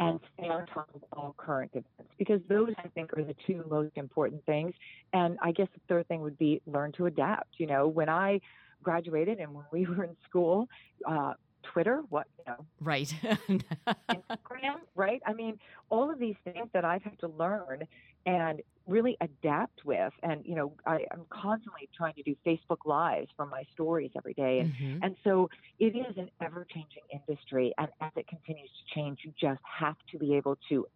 and 0.00 0.18
stay 0.36 0.48
on 0.48 0.66
top 0.66 0.88
of 0.94 1.02
all 1.12 1.34
current 1.36 1.70
events 1.72 2.12
because 2.18 2.40
those 2.48 2.70
I 2.78 2.88
think 2.88 3.16
are 3.16 3.22
the 3.22 3.34
two 3.46 3.64
most 3.68 3.92
important 3.96 4.44
things. 4.44 4.74
And 5.12 5.38
I 5.42 5.52
guess 5.52 5.68
the 5.74 5.80
third 5.88 6.08
thing 6.08 6.20
would 6.20 6.38
be 6.38 6.60
learn 6.66 6.92
to 6.92 7.06
adapt. 7.06 7.48
You 7.58 7.66
know, 7.66 7.86
when 7.86 8.08
I 8.08 8.40
graduated 8.82 9.38
and 9.38 9.54
when 9.54 9.64
we 9.72 9.86
were 9.86 10.04
in 10.04 10.16
school, 10.28 10.68
uh, 11.06 11.34
Twitter, 11.72 12.02
what 12.10 12.26
you 12.38 12.44
know, 12.46 12.66
right, 12.80 13.12
Instagram, 13.48 14.80
right? 14.94 15.22
I 15.26 15.32
mean, 15.32 15.58
all 15.90 16.10
of 16.10 16.18
these 16.18 16.36
things 16.44 16.68
that 16.72 16.84
I've 16.84 17.02
had 17.02 17.18
to 17.20 17.28
learn 17.28 17.86
and 18.26 18.62
really 18.86 19.16
adapt 19.20 19.84
with. 19.84 20.12
And 20.22 20.44
you 20.44 20.54
know, 20.54 20.72
I, 20.86 21.06
am 21.12 21.26
constantly 21.30 21.88
trying 21.96 22.14
to 22.14 22.22
do 22.22 22.36
Facebook 22.46 22.84
Lives 22.84 23.28
from 23.36 23.50
my 23.50 23.64
stories 23.72 24.10
every 24.16 24.34
day, 24.34 24.60
and 24.60 24.72
mm-hmm. 24.72 25.04
and 25.04 25.16
so 25.24 25.48
it 25.78 25.96
is 25.96 26.16
an 26.16 26.30
ever-changing 26.40 27.02
industry. 27.12 27.72
And 27.78 27.88
as 28.00 28.12
it 28.16 28.26
continues 28.28 28.70
to 28.70 28.94
change, 28.94 29.20
you 29.24 29.32
just 29.40 29.62
have 29.78 29.96
to 30.12 30.18
be 30.18 30.36
able 30.36 30.58
to 30.68 30.86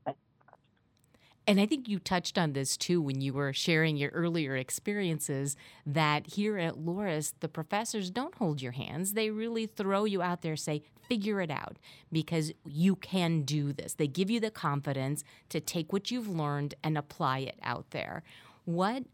and 1.48 1.58
I 1.58 1.64
think 1.64 1.88
you 1.88 1.98
touched 1.98 2.36
on 2.36 2.52
this 2.52 2.76
too 2.76 3.00
when 3.00 3.22
you 3.22 3.32
were 3.32 3.54
sharing 3.54 3.96
your 3.96 4.10
earlier 4.10 4.54
experiences 4.54 5.56
that 5.86 6.26
here 6.26 6.58
at 6.58 6.74
Loras, 6.74 7.32
the 7.40 7.48
professors 7.48 8.10
don't 8.10 8.34
hold 8.34 8.60
your 8.60 8.72
hands. 8.72 9.14
They 9.14 9.30
really 9.30 9.64
throw 9.64 10.04
you 10.04 10.20
out 10.20 10.42
there, 10.42 10.56
say, 10.56 10.82
figure 11.08 11.40
it 11.40 11.50
out 11.50 11.78
because 12.12 12.52
you 12.64 12.96
can 12.96 13.42
do 13.42 13.72
this. 13.72 13.94
They 13.94 14.06
give 14.06 14.30
you 14.30 14.40
the 14.40 14.50
confidence 14.50 15.24
to 15.48 15.60
take 15.60 15.92
what 15.92 16.10
you've 16.10 16.28
learned 16.28 16.74
and 16.82 16.98
apply 16.98 17.40
it 17.40 17.58
out 17.62 17.90
there. 17.90 18.22
What 18.64 19.04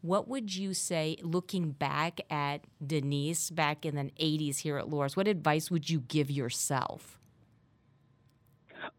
what 0.00 0.28
would 0.28 0.54
you 0.54 0.74
say 0.74 1.16
looking 1.22 1.72
back 1.72 2.20
at 2.30 2.60
Denise 2.84 3.50
back 3.50 3.84
in 3.84 3.96
the 3.96 4.12
80s 4.20 4.58
here 4.58 4.78
at 4.78 4.86
Loras? 4.86 5.16
What 5.16 5.26
advice 5.26 5.72
would 5.72 5.90
you 5.90 6.00
give 6.00 6.30
yourself? 6.30 7.18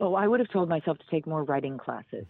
Oh, 0.01 0.13
I 0.13 0.27
would 0.27 0.41
have 0.41 0.49
told 0.49 0.67
myself 0.67 0.97
to 0.97 1.05
take 1.09 1.25
more 1.25 1.43
writing 1.43 1.77
classes 1.77 2.25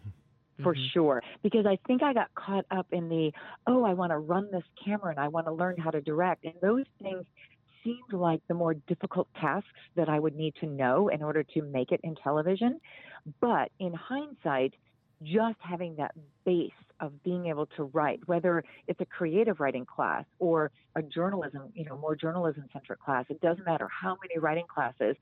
for 0.61 0.73
mm-hmm. 0.73 0.83
sure. 0.93 1.23
Because 1.41 1.65
I 1.65 1.77
think 1.87 2.03
I 2.03 2.13
got 2.13 2.33
caught 2.35 2.65
up 2.71 2.87
in 2.91 3.09
the, 3.09 3.31
oh, 3.67 3.83
I 3.83 3.93
want 3.93 4.11
to 4.11 4.17
run 4.17 4.49
this 4.51 4.63
camera 4.83 5.11
and 5.11 5.19
I 5.19 5.27
want 5.27 5.47
to 5.47 5.51
learn 5.51 5.77
how 5.77 5.89
to 5.89 6.01
direct. 6.01 6.45
And 6.45 6.53
those 6.61 6.85
things 7.01 7.25
seemed 7.83 8.13
like 8.13 8.41
the 8.47 8.53
more 8.53 8.73
difficult 8.73 9.27
tasks 9.39 9.67
that 9.95 10.09
I 10.09 10.19
would 10.19 10.35
need 10.35 10.55
to 10.61 10.65
know 10.65 11.09
in 11.09 11.23
order 11.23 11.43
to 11.43 11.61
make 11.61 11.91
it 11.91 11.99
in 12.03 12.15
television. 12.15 12.79
But 13.39 13.71
in 13.79 13.93
hindsight, 13.93 14.73
just 15.23 15.57
having 15.59 15.95
that 15.97 16.13
base 16.45 16.71
of 17.01 17.21
being 17.23 17.47
able 17.47 17.65
to 17.77 17.83
write, 17.83 18.19
whether 18.25 18.63
it's 18.87 18.99
a 19.01 19.05
creative 19.05 19.59
writing 19.59 19.85
class 19.85 20.25
or 20.39 20.71
a 20.95 21.01
journalism, 21.01 21.63
you 21.73 21.85
know, 21.85 21.97
more 21.97 22.15
journalism 22.15 22.65
centric 22.71 22.99
class, 22.99 23.25
it 23.29 23.41
doesn't 23.41 23.65
matter 23.65 23.87
how 23.89 24.17
many 24.21 24.39
writing 24.39 24.65
classes, 24.73 25.15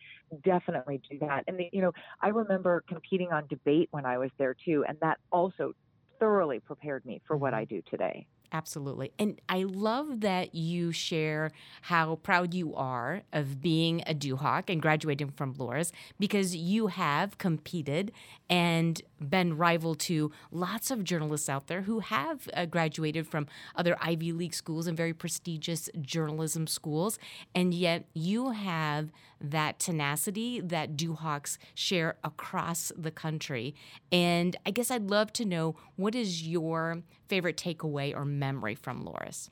definitely 0.44 1.02
do 1.10 1.18
that. 1.20 1.44
And, 1.48 1.58
the, 1.58 1.70
you 1.72 1.82
know, 1.82 1.94
I 2.22 2.30
remember 2.30 2.84
competing 2.88 3.32
on 3.32 3.48
debate 3.48 3.90
when 3.92 4.06
I 4.06 4.18
was 4.18 4.30
there 4.38 4.56
too, 4.66 4.86
and 4.88 4.98
that 5.02 5.18
also 5.32 5.74
thoroughly 6.20 6.60
prepared 6.60 7.06
me 7.06 7.22
for 7.28 7.38
what 7.38 7.54
I 7.54 7.64
mm-hmm. 7.64 7.76
do 7.76 7.82
today. 7.90 8.28
Absolutely. 8.54 9.12
And 9.20 9.42
I 9.50 9.64
love 9.64 10.22
that 10.22 10.56
you 10.56 10.94
share 10.94 11.52
how 11.82 12.16
proud 12.16 12.54
you 12.54 12.74
are 12.76 13.24
of 13.34 13.62
being 13.62 14.02
a 14.08 14.14
Duhawk 14.14 14.70
and 14.70 14.82
graduating 14.82 15.32
from 15.32 15.54
Loras 15.56 15.92
because 16.18 16.56
you 16.56 16.88
have 16.88 17.38
competed 17.38 18.14
and 18.50 19.02
been 19.20 19.58
rival 19.58 19.96
to 19.96 20.32
lots 20.50 20.92
of 20.92 21.04
journalists 21.04 21.50
out 21.50 21.68
there 21.68 21.82
who 21.82 22.00
have 22.00 22.48
uh, 22.54 22.66
graduated 22.66 23.28
from 23.28 23.48
other 23.76 23.98
Ivy 24.00 24.32
League 24.32 24.54
schools 24.54 24.88
and 24.88 24.96
very 24.96 25.14
prestigious 25.14 25.90
journalism 26.00 26.68
schools. 26.68 27.20
And 27.54 27.74
yet 27.74 28.06
you 28.14 28.52
have 28.52 29.12
that 29.40 29.80
tenacity 29.80 30.60
that 30.60 30.96
Duhawks 30.98 31.58
share 31.74 32.18
across 32.24 32.92
the 32.98 33.12
country. 33.12 33.76
And 34.12 34.56
I 34.66 34.72
guess 34.72 34.92
I'd 34.92 35.10
love 35.10 35.34
to 35.34 35.46
know 35.46 35.76
what 35.96 36.16
is 36.16 36.48
your 36.48 37.04
favorite 37.28 37.58
takeaway 37.58 38.16
or 38.16 38.26
memory 38.26 38.76
from 38.76 39.04
Loras? 39.04 39.50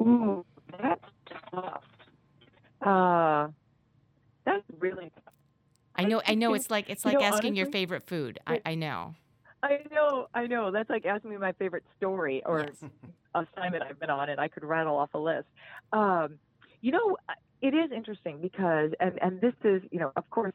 Ooh, 0.00 0.44
that's 0.80 1.04
tough. 1.52 1.82
Uh, 2.80 3.48
that's 4.44 4.64
really 4.78 5.10
tough. 5.14 5.34
I 5.96 6.04
know. 6.04 6.22
I 6.26 6.34
know. 6.34 6.54
It's 6.54 6.70
like 6.70 6.88
it's 6.88 7.04
like 7.04 7.14
you 7.14 7.18
know, 7.18 7.26
asking 7.26 7.50
honestly, 7.50 7.58
your 7.58 7.66
favorite 7.66 8.06
food. 8.06 8.38
I, 8.46 8.60
I, 8.64 8.74
know. 8.74 9.14
I 9.62 9.80
know. 9.92 10.28
I 10.32 10.46
know. 10.46 10.70
That's 10.70 10.88
like 10.88 11.04
asking 11.04 11.30
me 11.30 11.36
my 11.36 11.52
favorite 11.52 11.84
story 11.98 12.42
or 12.46 12.60
yes. 12.60 12.90
assignment 13.34 13.82
I've 13.82 14.00
been 14.00 14.08
on, 14.08 14.30
and 14.30 14.40
I 14.40 14.48
could 14.48 14.64
rattle 14.64 14.96
off 14.96 15.10
a 15.12 15.18
list. 15.18 15.48
Um, 15.92 16.38
you 16.80 16.92
know, 16.92 17.16
uh, 17.28 17.34
it 17.60 17.74
is 17.74 17.90
interesting 17.94 18.40
because, 18.40 18.90
and 19.00 19.18
and 19.22 19.40
this 19.40 19.54
is, 19.64 19.82
you 19.90 20.00
know, 20.00 20.12
of 20.16 20.28
course, 20.30 20.54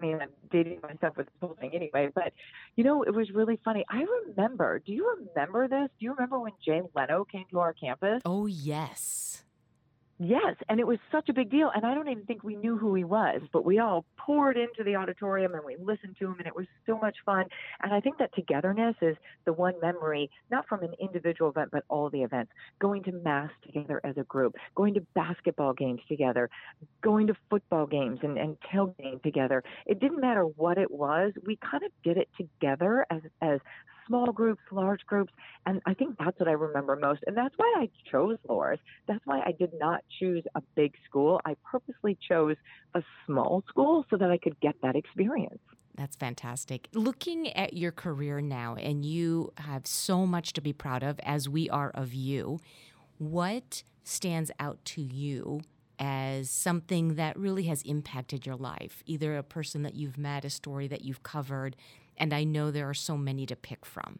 I 0.00 0.06
mean, 0.06 0.18
I'm 0.20 0.30
dating 0.50 0.80
myself 0.82 1.16
with 1.16 1.26
this 1.26 1.34
whole 1.40 1.56
thing 1.60 1.70
anyway, 1.74 2.10
but 2.14 2.32
you 2.76 2.84
know, 2.84 3.02
it 3.02 3.14
was 3.14 3.30
really 3.30 3.58
funny. 3.64 3.84
I 3.88 4.04
remember, 4.28 4.80
do 4.84 4.92
you 4.92 5.16
remember 5.18 5.68
this? 5.68 5.88
Do 5.98 6.04
you 6.04 6.12
remember 6.12 6.38
when 6.38 6.52
Jay 6.64 6.82
Leno 6.94 7.24
came 7.24 7.44
to 7.50 7.60
our 7.60 7.72
campus? 7.72 8.22
Oh, 8.24 8.46
yes. 8.46 9.44
Yes, 10.18 10.56
and 10.70 10.80
it 10.80 10.86
was 10.86 10.98
such 11.12 11.28
a 11.28 11.34
big 11.34 11.50
deal. 11.50 11.70
And 11.74 11.84
I 11.84 11.94
don't 11.94 12.08
even 12.08 12.24
think 12.24 12.42
we 12.42 12.56
knew 12.56 12.78
who 12.78 12.94
he 12.94 13.04
was, 13.04 13.42
but 13.52 13.66
we 13.66 13.78
all 13.80 14.06
poured 14.16 14.56
into 14.56 14.82
the 14.82 14.96
auditorium 14.96 15.54
and 15.54 15.62
we 15.62 15.76
listened 15.76 16.16
to 16.18 16.26
him, 16.26 16.36
and 16.38 16.46
it 16.46 16.56
was 16.56 16.66
so 16.86 16.98
much 16.98 17.16
fun. 17.26 17.44
And 17.82 17.92
I 17.92 18.00
think 18.00 18.16
that 18.18 18.34
togetherness 18.34 18.96
is 19.02 19.16
the 19.44 19.52
one 19.52 19.74
memory, 19.82 20.30
not 20.50 20.66
from 20.68 20.82
an 20.82 20.94
individual 20.98 21.50
event, 21.50 21.68
but 21.70 21.84
all 21.88 22.08
the 22.08 22.22
events. 22.22 22.50
Going 22.78 23.02
to 23.04 23.12
mass 23.12 23.50
together 23.62 24.00
as 24.04 24.16
a 24.16 24.22
group, 24.24 24.54
going 24.74 24.94
to 24.94 25.02
basketball 25.14 25.74
games 25.74 26.00
together, 26.08 26.48
going 27.02 27.26
to 27.26 27.36
football 27.50 27.86
games 27.86 28.20
and, 28.22 28.38
and 28.38 28.56
tailgating 28.72 29.22
together. 29.22 29.62
It 29.84 30.00
didn't 30.00 30.20
matter 30.20 30.44
what 30.44 30.78
it 30.78 30.90
was, 30.90 31.32
we 31.44 31.56
kind 31.56 31.84
of 31.84 31.92
did 32.02 32.16
it 32.16 32.28
together 32.38 33.06
as, 33.10 33.20
as 33.42 33.60
small 34.06 34.32
groups, 34.32 34.62
large 34.70 35.04
groups. 35.06 35.32
And 35.64 35.80
I 35.86 35.94
think 35.94 36.16
that's 36.18 36.38
what 36.38 36.48
I 36.48 36.52
remember 36.52 36.96
most. 36.96 37.22
And 37.26 37.36
that's 37.36 37.54
why 37.56 37.74
I 37.78 37.90
chose 38.10 38.38
Loras. 38.48 38.78
That's 39.08 39.24
why 39.24 39.40
I 39.40 39.52
did 39.52 39.72
not 39.78 40.02
choose 40.18 40.44
a 40.54 40.62
big 40.74 40.94
school. 41.08 41.40
I 41.44 41.56
purposely 41.70 42.18
chose 42.28 42.56
a 42.94 43.02
small 43.26 43.64
school 43.68 44.04
so 44.10 44.16
that 44.16 44.30
I 44.30 44.38
could 44.38 44.58
get 44.60 44.74
that 44.82 44.96
experience. 44.96 45.60
That's 45.96 46.16
fantastic. 46.16 46.88
Looking 46.92 47.48
at 47.56 47.72
your 47.72 47.92
career 47.92 48.40
now, 48.40 48.74
and 48.74 49.04
you 49.04 49.52
have 49.56 49.86
so 49.86 50.26
much 50.26 50.52
to 50.54 50.60
be 50.60 50.72
proud 50.72 51.02
of, 51.02 51.18
as 51.22 51.48
we 51.48 51.70
are 51.70 51.90
of 51.94 52.12
you, 52.12 52.60
what 53.18 53.82
stands 54.04 54.50
out 54.60 54.84
to 54.84 55.00
you 55.00 55.62
as 55.98 56.50
something 56.50 57.14
that 57.14 57.38
really 57.38 57.62
has 57.64 57.80
impacted 57.82 58.44
your 58.44 58.56
life? 58.56 59.02
Either 59.06 59.38
a 59.38 59.42
person 59.42 59.82
that 59.82 59.94
you've 59.94 60.18
met, 60.18 60.44
a 60.44 60.50
story 60.50 60.86
that 60.86 61.00
you've 61.00 61.22
covered, 61.22 61.76
and 62.18 62.32
I 62.32 62.44
know 62.44 62.70
there 62.70 62.88
are 62.88 62.94
so 62.94 63.16
many 63.16 63.46
to 63.46 63.56
pick 63.56 63.84
from. 63.84 64.18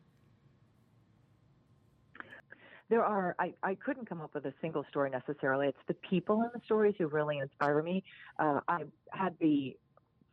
There 2.89 3.03
are, 3.03 3.35
I, 3.39 3.53
I 3.63 3.75
couldn't 3.75 4.09
come 4.09 4.21
up 4.21 4.33
with 4.35 4.45
a 4.45 4.55
single 4.61 4.85
story 4.89 5.11
necessarily. 5.11 5.67
It's 5.67 5.79
the 5.89 5.95
people 6.09 6.43
in 6.43 6.51
the 6.55 6.61
stories 6.65 6.95
who 6.99 7.09
really 7.09 7.39
inspire 7.39 7.83
me. 7.83 8.05
Uh, 8.39 8.61
I 8.69 8.85
had 9.11 9.35
the 9.41 9.77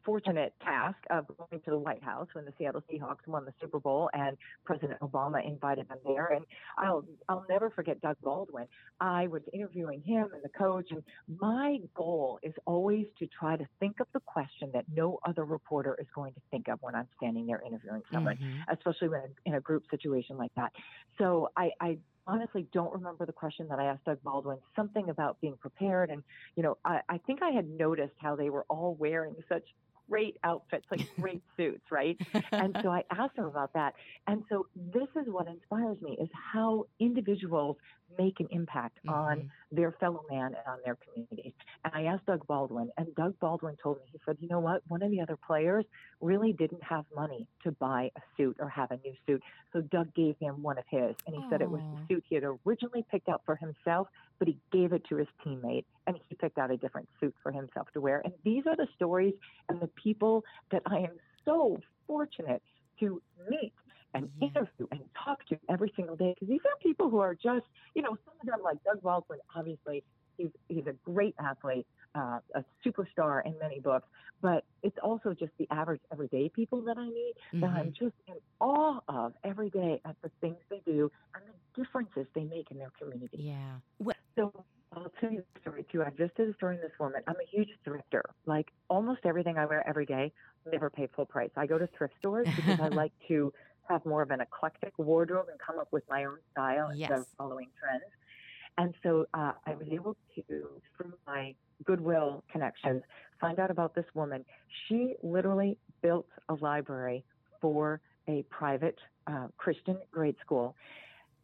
fortunate 0.05 0.53
task 0.63 0.97
of 1.09 1.25
going 1.27 1.61
to 1.63 1.71
the 1.71 1.77
White 1.77 2.03
House 2.03 2.27
when 2.33 2.45
the 2.45 2.53
Seattle 2.57 2.83
Seahawks 2.91 3.27
won 3.27 3.45
the 3.45 3.53
Super 3.61 3.79
Bowl 3.79 4.09
and 4.13 4.37
President 4.65 4.99
Obama 5.01 5.45
invited 5.45 5.87
them 5.89 5.99
there. 6.05 6.27
And 6.27 6.45
I'll 6.77 7.03
I'll 7.29 7.45
never 7.49 7.69
forget 7.69 8.01
Doug 8.01 8.17
Baldwin. 8.21 8.67
I 8.99 9.27
was 9.27 9.41
interviewing 9.53 10.01
him 10.01 10.27
and 10.33 10.43
the 10.43 10.49
coach, 10.49 10.87
and 10.91 11.03
my 11.39 11.79
goal 11.95 12.39
is 12.43 12.53
always 12.65 13.07
to 13.19 13.27
try 13.27 13.55
to 13.55 13.65
think 13.79 13.99
of 13.99 14.07
the 14.13 14.19
question 14.21 14.69
that 14.73 14.85
no 14.93 15.19
other 15.25 15.45
reporter 15.45 15.97
is 15.99 16.07
going 16.13 16.33
to 16.33 16.41
think 16.51 16.67
of 16.67 16.79
when 16.81 16.95
I'm 16.95 17.07
standing 17.17 17.47
there 17.47 17.61
interviewing 17.65 18.01
someone, 18.11 18.37
mm-hmm. 18.37 18.71
especially 18.71 19.09
when 19.09 19.23
in 19.45 19.55
a 19.55 19.61
group 19.61 19.83
situation 19.89 20.37
like 20.37 20.51
that. 20.55 20.71
So 21.17 21.49
I, 21.55 21.71
I 21.79 21.97
honestly 22.25 22.67
don't 22.73 22.93
remember 22.93 23.25
the 23.25 23.33
question 23.33 23.67
that 23.67 23.79
I 23.79 23.85
asked 23.85 24.05
Doug 24.05 24.21
Baldwin, 24.23 24.57
something 24.75 25.09
about 25.09 25.39
being 25.41 25.57
prepared. 25.57 26.09
And, 26.09 26.23
you 26.55 26.63
know, 26.63 26.77
I, 26.85 27.01
I 27.09 27.17
think 27.17 27.41
I 27.41 27.49
had 27.49 27.69
noticed 27.69 28.13
how 28.17 28.35
they 28.35 28.49
were 28.49 28.65
all 28.69 28.95
wearing 28.95 29.35
such 29.49 29.63
great 30.13 30.37
outfits, 30.43 30.85
like 30.91 31.01
great 31.19 31.41
suits, 31.57 31.91
right? 31.91 32.15
And 32.51 32.77
so 32.83 32.89
I 32.89 33.03
asked 33.09 33.35
him 33.35 33.45
about 33.45 33.73
that. 33.73 33.95
And 34.27 34.43
so 34.47 34.67
this 34.75 35.07
is 35.15 35.25
what 35.25 35.47
inspires 35.47 35.99
me 36.01 36.15
is 36.21 36.29
how 36.53 36.85
individuals 36.99 37.77
make 38.17 38.39
an 38.39 38.47
impact 38.51 38.99
mm-hmm. 38.99 39.09
on 39.09 39.51
their 39.71 39.91
fellow 39.93 40.23
man 40.29 40.47
and 40.47 40.67
on 40.67 40.77
their 40.85 40.97
communities. 40.97 41.53
And 41.83 41.93
I 41.95 42.03
asked 42.03 42.25
Doug 42.25 42.45
Baldwin, 42.47 42.89
and 42.97 43.13
Doug 43.15 43.39
Baldwin 43.39 43.75
told 43.81 43.97
me, 43.97 44.03
he 44.11 44.19
said, 44.25 44.37
you 44.39 44.47
know 44.47 44.59
what? 44.59 44.81
One 44.87 45.01
of 45.01 45.11
the 45.11 45.21
other 45.21 45.37
players 45.47 45.85
really 46.21 46.53
didn't 46.53 46.83
have 46.83 47.05
money 47.15 47.47
to 47.63 47.71
buy 47.71 48.11
a 48.15 48.21
suit 48.37 48.57
or 48.59 48.69
have 48.69 48.91
a 48.91 48.99
new 49.03 49.13
suit. 49.25 49.41
So 49.71 49.81
Doug 49.81 50.13
gave 50.13 50.35
him 50.39 50.61
one 50.61 50.77
of 50.77 50.85
his, 50.89 51.15
and 51.25 51.35
he 51.35 51.41
Aww. 51.41 51.49
said 51.49 51.61
it 51.61 51.69
was 51.69 51.81
the 51.81 52.15
suit 52.15 52.23
he 52.27 52.35
had 52.35 52.43
originally 52.65 53.03
picked 53.09 53.29
out 53.29 53.41
for 53.45 53.55
himself, 53.55 54.07
but 54.39 54.47
he 54.47 54.57
gave 54.71 54.93
it 54.93 55.03
to 55.09 55.15
his 55.15 55.27
teammate, 55.45 55.85
and 56.05 56.17
he 56.29 56.35
picked 56.35 56.57
out 56.57 56.71
a 56.71 56.77
different 56.77 57.09
suit 57.19 57.33
for 57.41 57.51
himself 57.51 57.87
to 57.93 58.01
wear. 58.01 58.21
And 58.23 58.33
these 58.43 58.63
are 58.67 58.75
the 58.75 58.87
stories 58.95 59.33
and 59.69 59.79
the 59.79 59.87
people 60.03 60.43
that 60.71 60.81
I 60.85 60.97
am 60.97 61.17
so 61.45 61.79
fortunate 62.07 62.61
to 62.99 63.21
meet 63.49 63.73
and 64.13 64.29
yeah. 64.39 64.47
interview 64.49 64.87
and 64.91 65.01
talk 65.23 65.45
to 65.47 65.57
every 65.69 65.91
single 65.95 66.15
day 66.15 66.35
because 66.35 66.47
these 66.47 66.61
are 66.65 66.77
people 66.81 67.09
who 67.09 67.19
are 67.19 67.33
just, 67.33 67.65
you 67.95 68.01
know, 68.01 68.17
some 68.25 68.33
of 68.41 68.47
them 68.47 68.59
like 68.63 68.77
Doug 68.83 69.01
Baldwin, 69.01 69.39
obviously 69.55 70.03
he's 70.37 70.49
he's 70.67 70.85
a 70.87 70.93
great 71.09 71.35
athlete, 71.39 71.85
uh, 72.15 72.39
a 72.55 72.63
superstar 72.85 73.45
in 73.45 73.57
many 73.59 73.79
books, 73.79 74.07
but 74.41 74.63
it's 74.83 74.97
also 75.01 75.33
just 75.33 75.51
the 75.57 75.67
average 75.71 76.01
everyday 76.11 76.49
people 76.49 76.81
that 76.81 76.97
I 76.97 77.05
meet 77.05 77.33
mm-hmm. 77.53 77.61
that 77.61 77.71
I'm 77.71 77.91
just 77.91 78.15
in 78.27 78.35
awe 78.59 78.99
of 79.07 79.33
every 79.43 79.69
day 79.69 80.01
at 80.05 80.15
the 80.21 80.29
things 80.41 80.57
they 80.69 80.81
do 80.85 81.11
and 81.35 81.43
the 81.47 81.83
differences 81.83 82.27
they 82.35 82.43
make 82.43 82.71
in 82.71 82.77
their 82.77 82.91
community. 82.99 83.37
Yeah. 83.39 83.75
Well, 83.99 84.15
so 84.35 84.51
I'll 84.95 85.11
tell 85.19 85.31
you 85.31 85.43
the 85.53 85.61
story 85.61 85.85
too. 85.91 86.03
I 86.03 86.09
just 86.11 86.35
did 86.35 86.49
a 86.49 86.53
story 86.53 86.75
in 86.75 86.81
this 86.81 86.91
woman. 86.99 87.21
I'm 87.27 87.35
a 87.35 87.49
huge 87.49 87.69
thrifter. 87.85 88.21
Like 88.45 88.71
almost 88.89 89.21
everything 89.25 89.57
I 89.57 89.65
wear 89.65 89.87
every 89.87 90.05
day, 90.05 90.31
never 90.71 90.89
pay 90.89 91.07
full 91.15 91.25
price. 91.25 91.49
I 91.55 91.65
go 91.65 91.77
to 91.77 91.87
thrift 91.97 92.13
stores 92.19 92.47
because 92.55 92.79
I 92.79 92.89
like 92.89 93.11
to 93.27 93.53
have 93.89 94.05
more 94.05 94.21
of 94.21 94.31
an 94.31 94.41
eclectic 94.41 94.93
wardrobe 94.97 95.47
and 95.49 95.59
come 95.59 95.79
up 95.79 95.87
with 95.91 96.03
my 96.09 96.25
own 96.25 96.37
style 96.51 96.91
yes. 96.93 97.09
instead 97.09 97.19
of 97.19 97.27
following 97.37 97.69
trends. 97.79 98.03
And 98.77 98.93
so 99.03 99.25
uh, 99.33 99.53
I 99.67 99.75
was 99.75 99.87
able 99.91 100.15
to, 100.35 100.43
through 100.97 101.13
my 101.27 101.53
Goodwill 101.85 102.43
connections, 102.51 103.03
find 103.39 103.59
out 103.59 103.69
about 103.69 103.93
this 103.93 104.05
woman. 104.13 104.45
She 104.87 105.15
literally 105.21 105.77
built 106.01 106.25
a 106.49 106.55
library 106.55 107.23
for 107.61 108.01
a 108.27 108.43
private 108.49 108.97
uh, 109.27 109.47
Christian 109.57 109.97
grade 110.11 110.35
school. 110.43 110.75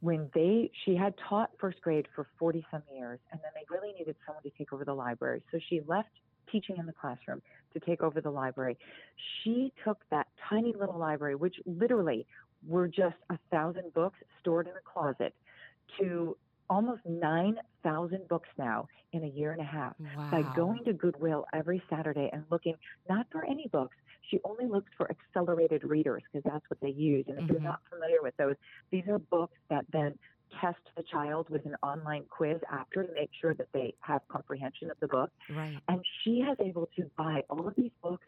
When 0.02 0.30
they, 0.34 0.72
she 0.86 0.96
had 0.96 1.14
taught 1.28 1.52
first 1.60 1.82
grade 1.82 2.08
for 2.16 2.28
40 2.38 2.66
some 2.72 2.84
years, 2.96 3.20
and 3.32 3.42
then 3.44 3.52
they 3.54 3.66
really 3.70 3.94
needed 3.98 4.16
someone 4.26 4.44
to 4.44 4.50
take 4.52 4.72
over 4.72 4.86
the 4.86 4.94
library. 4.94 5.44
So 5.52 5.60
she 5.70 5.82
left 5.88 6.10
teaching 6.52 6.78
in 6.78 6.86
the 6.86 6.94
classroom 6.94 7.42
to 7.74 7.80
take 7.80 8.02
over 8.02 8.22
the 8.22 8.32
library. 8.32 8.78
She 9.44 9.74
took 9.84 10.00
that 10.10 10.28
tiny 10.50 10.74
little 10.80 10.98
library, 10.98 11.36
which 11.36 11.56
literally 11.66 12.26
were 12.68 12.88
just 12.88 13.16
a 13.30 13.38
thousand 13.52 13.94
books 13.94 14.18
stored 14.40 14.68
in 14.68 14.74
a 14.74 14.82
closet, 14.84 15.34
to 16.00 16.36
almost 16.70 17.02
9,000 17.06 18.28
books 18.28 18.50
now 18.58 18.88
in 19.12 19.24
a 19.24 19.28
year 19.28 19.52
and 19.52 19.62
a 19.62 19.66
half 19.66 19.96
wow. 20.00 20.30
by 20.32 20.44
going 20.56 20.84
to 20.86 20.94
Goodwill 20.94 21.46
every 21.54 21.82
Saturday 21.90 22.30
and 22.32 22.44
looking 22.52 22.76
not 23.10 23.26
for 23.32 23.44
any 23.46 23.68
books. 23.72 23.96
She 24.30 24.40
only 24.44 24.66
looks 24.66 24.92
for 24.98 25.10
accelerated 25.10 25.84
readers 25.84 26.24
because 26.32 26.50
that's 26.52 26.66
what 26.70 26.80
they 26.82 26.90
use. 26.90 27.26
And 27.28 27.38
if 27.38 27.44
mm-hmm. 27.46 27.54
you're 27.54 27.62
not 27.62 27.82
familiar 27.90 28.22
with 28.22 28.36
those, 28.38 28.56
these 28.92 29.04
are 29.08 29.20
books 29.20 29.58
that 29.70 29.86
then 29.92 30.14
test 30.60 30.80
the 30.98 31.04
child 31.04 31.48
with 31.50 31.66
an 31.66 31.76
online 31.84 32.24
quiz 32.30 32.58
after 32.72 33.04
to 33.04 33.14
make 33.14 33.30
sure 33.40 33.54
that 33.54 33.68
they 33.74 33.94
have 34.00 34.22
comprehension 34.30 34.90
of 34.90 35.00
the 35.00 35.08
book. 35.08 35.32
Right. 35.50 35.78
And 35.88 36.04
she 36.24 36.44
has 36.46 36.58
able 36.60 36.90
to 36.96 37.10
buy 37.18 37.44
all 37.50 37.68
of 37.68 37.76
these 37.76 37.92
books 38.02 38.26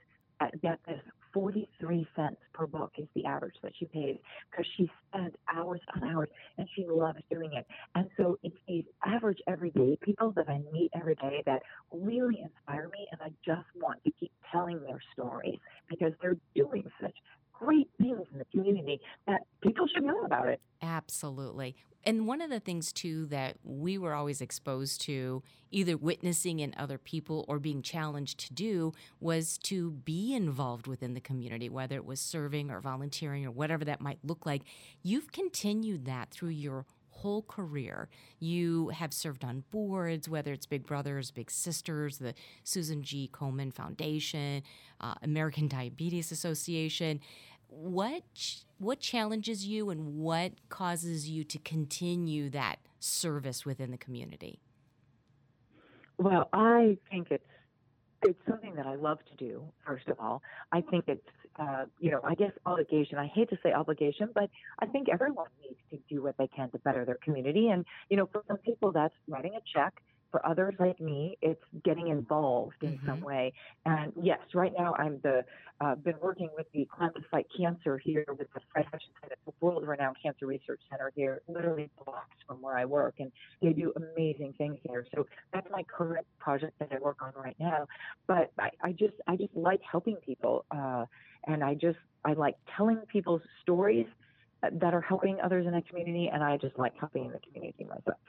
get 0.62 0.79
this 0.88 1.00
43 1.33 2.07
cents 2.15 2.38
per 2.53 2.67
book 2.67 2.91
is 2.98 3.07
the 3.15 3.25
average 3.25 3.55
that 3.63 3.71
she 3.77 3.86
pays 3.86 4.17
because 4.50 4.65
she 4.77 4.89
spent 5.07 5.36
hours 5.53 5.79
on 5.95 6.03
hours 6.03 6.29
and 6.57 6.67
she 6.75 6.86
loves 6.88 7.19
doing 7.29 7.53
it. 7.53 7.65
And 7.95 8.10
so 8.17 8.38
it's 8.43 8.55
these 8.67 8.83
average 9.05 9.39
everyday 9.48 9.98
people 10.01 10.31
that 10.36 10.50
I 10.50 10.60
meet 10.71 10.91
every 10.95 11.15
day 11.15 11.43
that 11.45 11.62
really 11.91 12.41
inspire 12.41 12.89
me 12.89 13.07
and 13.12 13.21
I 13.21 13.29
just 13.45 13.67
want 13.75 14.03
to 14.03 14.12
keep 14.19 14.31
telling 14.51 14.81
their 14.83 15.01
stories 15.13 15.60
because 15.89 16.12
they're 16.21 16.38
doing 16.55 16.83
such 17.01 17.15
great 17.62 17.89
things 18.00 18.25
in 18.32 18.39
the 18.39 18.46
community 18.46 19.00
that 19.27 19.41
people 19.62 19.86
should 19.94 20.03
know 20.03 20.22
about 20.22 20.48
it. 20.48 20.60
Absolutely. 20.82 21.75
And 22.03 22.25
one 22.25 22.41
of 22.41 22.50
the 22.50 22.60
things, 22.60 22.91
too, 22.91 23.27
that 23.27 23.58
we 23.63 24.00
were 24.00 24.15
always 24.15 24.41
exposed 24.41 25.01
to, 25.01 25.44
either 25.70 25.96
witnessing 25.96 26.60
in 26.60 26.74
other 26.75 26.98
people 26.98 27.46
or 27.48 27.60
being 27.60 27.84
challenged 27.84 28.39
to 28.48 28.53
do, 28.53 28.94
was 29.20 29.60
to 29.60 29.91
be 29.91 30.34
involved 30.34 30.88
within 30.88 31.13
the 31.13 31.22
community, 31.22 31.70
whether 31.70 31.96
it 31.96 32.06
was 32.06 32.20
serving 32.20 32.72
or 32.72 32.80
volunteering 32.80 33.46
or 33.46 33.51
whatever 33.51 33.86
that 33.86 34.01
might 34.01 34.18
look 34.24 34.48
like. 34.48 34.63
You've 35.03 35.32
continued 35.32 36.06
that 36.06 36.32
through 36.32 36.50
your 36.50 36.88
whole 37.12 37.44
career. 37.44 38.10
You 38.39 38.89
have 38.89 39.13
served 39.13 39.44
on 39.44 39.63
boards, 39.70 40.27
whether 40.27 40.53
it's 40.53 40.65
Big 40.65 40.88
Brothers, 40.88 41.30
Big 41.30 41.51
Sisters, 41.51 42.18
the 42.18 42.34
Susan 42.63 43.03
G. 43.03 43.30
Komen 43.32 43.72
Foundation, 43.72 44.63
uh, 45.00 45.13
American 45.22 45.68
Diabetes 45.68 46.32
Association 46.32 47.20
what 47.72 48.24
what 48.80 49.00
challenges 49.00 49.66
you 49.66 49.90
and 49.90 50.18
what 50.18 50.51
causes 50.70 51.30
you 51.30 51.44
to 51.46 51.58
continue 51.60 52.50
that 52.50 52.80
service 53.00 53.65
within 53.65 53.91
the 53.91 53.98
community? 53.98 54.60
Well, 56.17 56.50
I 56.54 56.98
think 57.10 57.28
it's 57.32 57.43
it's 58.24 58.39
something 58.48 58.76
that 58.76 58.86
I 58.86 58.95
love 58.95 59.19
to 59.30 59.36
do. 59.43 59.63
First 59.86 60.08
of 60.08 60.19
all, 60.19 60.43
I 60.72 60.82
think 60.82 61.06
it's 61.08 61.28
uh, 61.58 61.86
you 62.00 62.12
know 62.12 62.19
I 62.24 62.36
guess 62.36 62.52
obligation. 62.65 63.17
I 63.17 63.28
hate 63.28 63.50
to 63.50 63.58
say 63.63 63.72
obligation, 63.72 64.30
but 64.34 64.50
I 64.80 64.86
think 64.88 65.08
everyone 65.10 65.48
needs 65.62 65.80
to 65.91 66.00
do 66.13 66.22
what 66.22 66.38
they 66.38 66.48
can 66.48 66.69
to 66.72 66.80
better 66.80 67.06
their 67.06 67.17
community. 67.24 67.69
And 67.69 67.86
you 68.10 68.17
know, 68.17 68.28
for 68.32 68.43
some 68.48 68.58
people, 68.58 68.91
that's 68.91 69.15
writing 69.28 69.54
a 69.56 69.62
check 69.74 69.93
for 70.32 70.46
others 70.46 70.74
like 70.80 71.00
me, 71.00 71.38
it's 71.41 71.62
getting 71.84 72.08
involved 72.08 72.82
in 72.82 72.94
mm-hmm. 72.94 73.08
some 73.08 73.22
way. 73.22 73.54
And 73.86 74.13
yes, 74.22 74.39
right 74.54 74.72
now 74.78 74.96
I'm 74.98 75.20
the 75.22 75.44
uh, 75.82 75.96
been 75.96 76.15
working 76.22 76.50
with 76.56 76.67
the 76.74 76.88
Climb 76.96 77.12
to 77.13 77.22
Fight 77.32 77.48
Cancer 77.58 77.98
here 77.98 78.24
with 78.28 78.48
the 78.54 78.60
Fred 78.72 78.86
Hutchinson, 78.86 79.32
it's 79.32 79.41
a 79.48 79.65
world-renowned 79.65 80.15
cancer 80.22 80.46
research 80.46 80.80
center 80.89 81.12
here, 81.15 81.41
literally 81.48 81.89
blocks 82.06 82.36
from 82.48 82.62
where 82.62 82.78
I 82.78 82.86
work, 82.86 83.15
and 83.20 83.32
they 83.63 83.74
do 83.74 83.91
amazing 83.96 84.54
things 84.60 84.78
here. 84.88 85.08
So 85.15 85.26
that's 85.52 85.67
my 85.72 85.84
current 85.84 86.28
project 86.39 86.78
that 86.80 86.89
I 86.91 87.00
work 87.00 87.17
on 87.22 87.34
right 87.36 87.56
now. 87.60 87.88
But 88.28 88.52
I, 88.60 88.70
I 88.82 88.91
just 88.91 89.15
I 89.28 89.36
just 89.36 89.56
like 89.56 89.82
helping 89.89 90.17
people, 90.17 90.65
uh, 90.72 91.06
and 91.48 91.63
I 91.63 91.74
just 91.74 91.98
I 92.24 92.34
like 92.34 92.56
telling 92.78 92.98
people's 93.12 93.41
stories 93.63 94.08
that 94.62 94.94
are 94.94 95.02
helping 95.02 95.39
others 95.44 95.65
in 95.65 95.74
the 95.74 95.82
community, 95.82 96.30
and 96.32 96.44
I 96.44 96.58
just 96.58 96.78
like 96.78 96.94
helping 97.00 97.32
the 97.32 97.39
community 97.39 97.86
myself 97.86 98.20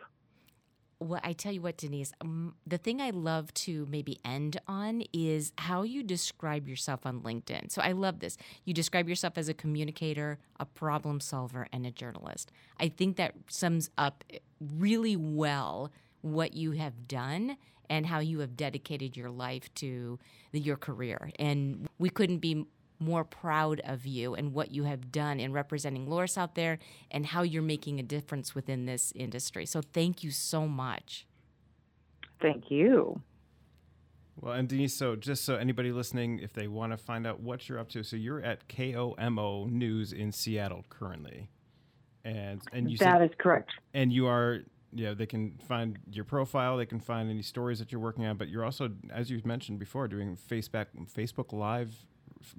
well, 1.02 1.20
I 1.22 1.32
tell 1.32 1.52
you 1.52 1.60
what, 1.60 1.76
Denise, 1.76 2.12
um, 2.20 2.54
the 2.66 2.78
thing 2.78 3.00
I 3.00 3.10
love 3.10 3.52
to 3.54 3.86
maybe 3.90 4.18
end 4.24 4.58
on 4.66 5.02
is 5.12 5.52
how 5.58 5.82
you 5.82 6.02
describe 6.02 6.68
yourself 6.68 7.04
on 7.04 7.20
LinkedIn. 7.20 7.70
So 7.70 7.82
I 7.82 7.92
love 7.92 8.20
this. 8.20 8.36
You 8.64 8.74
describe 8.74 9.08
yourself 9.08 9.36
as 9.36 9.48
a 9.48 9.54
communicator, 9.54 10.38
a 10.58 10.64
problem 10.64 11.20
solver, 11.20 11.66
and 11.72 11.84
a 11.86 11.90
journalist. 11.90 12.50
I 12.80 12.88
think 12.88 13.16
that 13.16 13.34
sums 13.48 13.90
up 13.98 14.24
really 14.60 15.16
well 15.16 15.92
what 16.22 16.54
you 16.54 16.72
have 16.72 17.08
done 17.08 17.56
and 17.90 18.06
how 18.06 18.20
you 18.20 18.38
have 18.38 18.56
dedicated 18.56 19.16
your 19.16 19.30
life 19.30 19.72
to 19.74 20.18
your 20.52 20.76
career. 20.76 21.30
And 21.38 21.88
we 21.98 22.08
couldn't 22.08 22.38
be 22.38 22.66
more 23.02 23.24
proud 23.24 23.80
of 23.80 24.06
you 24.06 24.34
and 24.34 24.54
what 24.54 24.70
you 24.70 24.84
have 24.84 25.12
done 25.12 25.40
in 25.40 25.52
representing 25.52 26.06
Loras 26.06 26.38
out 26.38 26.54
there 26.54 26.78
and 27.10 27.26
how 27.26 27.42
you're 27.42 27.62
making 27.62 27.98
a 27.98 28.02
difference 28.02 28.54
within 28.54 28.86
this 28.86 29.12
industry. 29.14 29.66
So 29.66 29.82
thank 29.82 30.22
you 30.22 30.30
so 30.30 30.66
much. 30.66 31.26
Thank 32.40 32.70
you. 32.70 33.20
Well, 34.40 34.54
and 34.54 34.68
Denise, 34.68 34.96
so 34.96 35.14
just 35.14 35.44
so 35.44 35.56
anybody 35.56 35.92
listening, 35.92 36.40
if 36.40 36.52
they 36.52 36.66
want 36.66 36.92
to 36.92 36.96
find 36.96 37.26
out 37.26 37.40
what 37.40 37.68
you're 37.68 37.78
up 37.78 37.88
to, 37.90 38.02
so 38.02 38.16
you're 38.16 38.42
at 38.42 38.66
KOMO 38.68 39.70
News 39.70 40.12
in 40.12 40.32
Seattle 40.32 40.84
currently, 40.88 41.50
and 42.24 42.60
and 42.72 42.90
you 42.90 42.96
that 42.98 43.18
said, 43.18 43.22
is 43.22 43.30
correct. 43.38 43.70
And 43.92 44.12
you 44.12 44.26
are, 44.26 44.60
yeah, 44.92 45.12
they 45.14 45.26
can 45.26 45.58
find 45.68 45.98
your 46.10 46.24
profile, 46.24 46.76
they 46.78 46.86
can 46.86 46.98
find 46.98 47.30
any 47.30 47.42
stories 47.42 47.78
that 47.78 47.92
you're 47.92 48.00
working 48.00 48.24
on, 48.24 48.36
but 48.36 48.48
you're 48.48 48.64
also, 48.64 48.90
as 49.12 49.30
you 49.30 49.40
mentioned 49.44 49.78
before, 49.78 50.08
doing 50.08 50.36
Facebook 50.36 50.86
Facebook 51.14 51.52
Live 51.52 51.94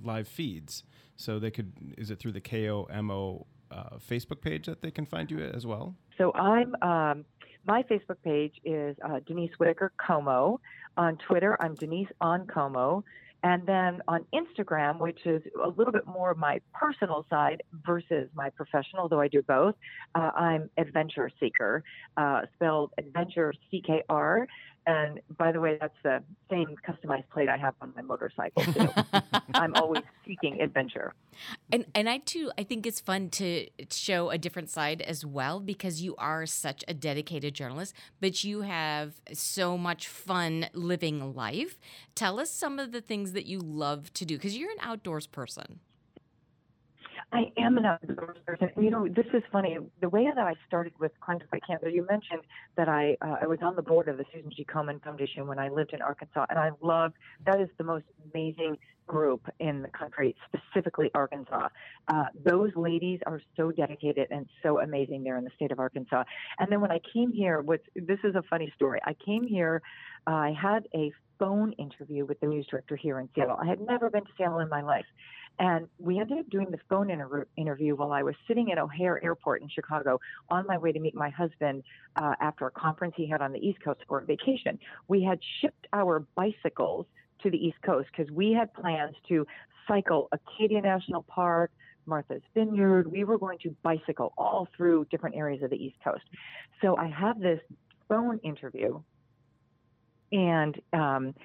live 0.01 0.27
feeds. 0.27 0.83
So 1.15 1.39
they 1.39 1.51
could, 1.51 1.73
is 1.97 2.09
it 2.11 2.19
through 2.19 2.33
the 2.33 2.41
KOMO 2.41 3.45
uh, 3.71 3.97
Facebook 3.97 4.41
page 4.41 4.65
that 4.65 4.81
they 4.81 4.91
can 4.91 5.05
find 5.05 5.29
you 5.29 5.39
as 5.39 5.65
well? 5.65 5.95
So 6.17 6.33
I'm, 6.33 6.75
um, 6.81 7.25
my 7.65 7.83
Facebook 7.83 8.17
page 8.23 8.55
is 8.65 8.95
uh, 9.03 9.19
Denise 9.25 9.51
Whitaker 9.57 9.93
KOMO. 10.05 10.59
On 10.97 11.17
Twitter, 11.27 11.57
I'm 11.59 11.75
Denise 11.75 12.09
on 12.19 12.45
KOMO. 12.47 13.03
And 13.45 13.65
then 13.65 14.01
on 14.07 14.25
Instagram, 14.33 14.99
which 14.99 15.19
is 15.25 15.41
a 15.61 15.67
little 15.67 15.91
bit 15.91 16.07
more 16.07 16.33
my 16.33 16.61
personal 16.73 17.25
side 17.29 17.61
versus 17.85 18.29
my 18.33 18.49
professional, 18.49 19.09
though 19.09 19.19
I 19.19 19.27
do 19.27 19.41
both, 19.41 19.75
uh, 20.15 20.31
I'm 20.35 20.69
Adventure 20.77 21.29
Seeker, 21.41 21.83
uh, 22.15 22.41
spelled 22.55 22.91
Adventure 22.97 23.53
C 23.69 23.81
K 23.85 24.01
R. 24.07 24.47
And 24.85 25.21
by 25.37 25.51
the 25.51 25.59
way, 25.59 25.77
that's 25.79 25.95
the 26.03 26.21
same 26.49 26.75
customized 26.87 27.29
plate 27.29 27.47
I 27.47 27.57
have 27.57 27.73
on 27.81 27.93
my 27.95 28.01
motorcycle 28.01 28.63
too. 28.63 28.89
I'm 29.53 29.73
always 29.75 30.03
seeking 30.27 30.61
adventure. 30.61 31.13
And 31.71 31.85
and 31.95 32.09
I 32.09 32.17
too 32.17 32.51
I 32.57 32.63
think 32.63 32.85
it's 32.85 32.99
fun 32.99 33.29
to 33.31 33.67
show 33.89 34.29
a 34.29 34.37
different 34.37 34.69
side 34.69 35.01
as 35.01 35.25
well 35.25 35.59
because 35.59 36.01
you 36.01 36.15
are 36.17 36.45
such 36.45 36.83
a 36.87 36.93
dedicated 36.93 37.53
journalist, 37.53 37.95
but 38.19 38.43
you 38.43 38.61
have 38.61 39.21
so 39.31 39.77
much 39.77 40.07
fun 40.07 40.67
living 40.73 41.33
life. 41.33 41.77
Tell 42.15 42.39
us 42.39 42.51
some 42.51 42.77
of 42.77 42.91
the 42.91 43.01
things 43.01 43.31
that 43.33 43.45
you 43.45 43.59
love 43.59 44.11
to 44.13 44.25
do 44.25 44.35
because 44.35 44.57
you're 44.57 44.71
an 44.71 44.77
outdoors 44.81 45.27
person. 45.27 45.79
I 47.33 47.51
am 47.57 47.77
an 47.79 47.85
outdoors 47.85 48.37
person. 48.45 48.69
You 48.77 48.91
know, 48.91 49.07
this 49.07 49.25
is 49.33 49.41
funny. 49.51 49.77
The 50.01 50.09
way 50.09 50.27
that 50.33 50.37
I 50.37 50.53
started 50.67 50.93
with 50.99 51.11
Climb 51.19 51.39
to 51.39 51.47
Fight 51.47 51.63
Cancer, 51.65 51.89
you 51.89 52.05
mentioned 52.07 52.41
that 52.77 52.87
I 52.87 53.17
uh, 53.21 53.37
I 53.41 53.47
was 53.47 53.57
on 53.63 53.75
the 53.75 53.81
board 53.81 54.07
of 54.07 54.17
the 54.17 54.25
Susan 54.31 54.51
G. 54.55 54.65
Komen 54.65 55.03
Foundation 55.03 55.47
when 55.47 55.57
I 55.57 55.69
lived 55.69 55.93
in 55.93 56.01
Arkansas, 56.01 56.45
and 56.49 56.59
I 56.59 56.69
love 56.81 57.13
that 57.45 57.59
is 57.59 57.69
the 57.79 57.83
most 57.83 58.05
amazing 58.31 58.77
group 59.07 59.47
in 59.59 59.81
the 59.81 59.89
country, 59.89 60.35
specifically 60.47 61.09
Arkansas. 61.15 61.69
Uh, 62.07 62.25
those 62.45 62.71
ladies 62.75 63.19
are 63.25 63.41
so 63.57 63.71
dedicated 63.71 64.27
and 64.29 64.47
so 64.61 64.79
amazing 64.79 65.23
there 65.23 65.37
in 65.37 65.43
the 65.43 65.51
state 65.55 65.71
of 65.71 65.79
Arkansas. 65.79 66.23
And 66.59 66.71
then 66.71 66.81
when 66.81 66.91
I 66.91 66.99
came 67.13 67.31
here, 67.31 67.61
what's 67.61 67.83
this 67.95 68.19
is 68.23 68.35
a 68.35 68.43
funny 68.49 68.71
story. 68.75 68.99
I 69.03 69.15
came 69.25 69.45
here, 69.45 69.81
uh, 70.27 70.31
I 70.31 70.53
had 70.59 70.87
a 70.93 71.11
phone 71.39 71.73
interview 71.73 72.25
with 72.25 72.39
the 72.39 72.47
news 72.47 72.67
director 72.69 72.95
here 72.95 73.19
in 73.19 73.27
Seattle. 73.35 73.57
I 73.61 73.65
had 73.65 73.81
never 73.81 74.09
been 74.09 74.23
to 74.23 74.31
Seattle 74.37 74.59
in 74.59 74.69
my 74.69 74.81
life. 74.81 75.05
And 75.59 75.87
we 75.99 76.19
ended 76.19 76.39
up 76.39 76.49
doing 76.49 76.71
the 76.71 76.79
phone 76.89 77.09
inter- 77.09 77.47
interview 77.57 77.95
while 77.95 78.11
I 78.11 78.23
was 78.23 78.35
sitting 78.47 78.71
at 78.71 78.79
O'Hare 78.79 79.23
Airport 79.23 79.61
in 79.61 79.69
Chicago 79.69 80.19
on 80.49 80.65
my 80.67 80.77
way 80.77 80.91
to 80.91 80.99
meet 80.99 81.15
my 81.15 81.29
husband 81.29 81.83
uh, 82.15 82.33
after 82.41 82.65
a 82.65 82.71
conference 82.71 83.13
he 83.15 83.27
had 83.27 83.41
on 83.41 83.51
the 83.51 83.59
East 83.59 83.79
Coast 83.83 84.01
for 84.07 84.19
a 84.19 84.25
vacation. 84.25 84.79
We 85.07 85.23
had 85.23 85.39
shipped 85.61 85.87
our 85.93 86.25
bicycles 86.35 87.05
to 87.43 87.51
the 87.51 87.57
East 87.57 87.77
Coast 87.85 88.09
because 88.15 88.31
we 88.31 88.51
had 88.51 88.73
plans 88.73 89.15
to 89.29 89.45
cycle 89.87 90.29
Acadia 90.31 90.81
National 90.81 91.23
Park, 91.23 91.71
Martha's 92.05 92.41
Vineyard. 92.53 93.11
We 93.11 93.23
were 93.23 93.37
going 93.37 93.59
to 93.59 93.75
bicycle 93.83 94.33
all 94.37 94.67
through 94.75 95.05
different 95.11 95.35
areas 95.35 95.61
of 95.61 95.69
the 95.69 95.77
East 95.77 95.97
Coast. 96.03 96.23
So 96.81 96.97
I 96.97 97.07
have 97.07 97.39
this 97.39 97.59
phone 98.09 98.39
interview, 98.39 99.01
and 100.31 100.81
um, 100.93 101.35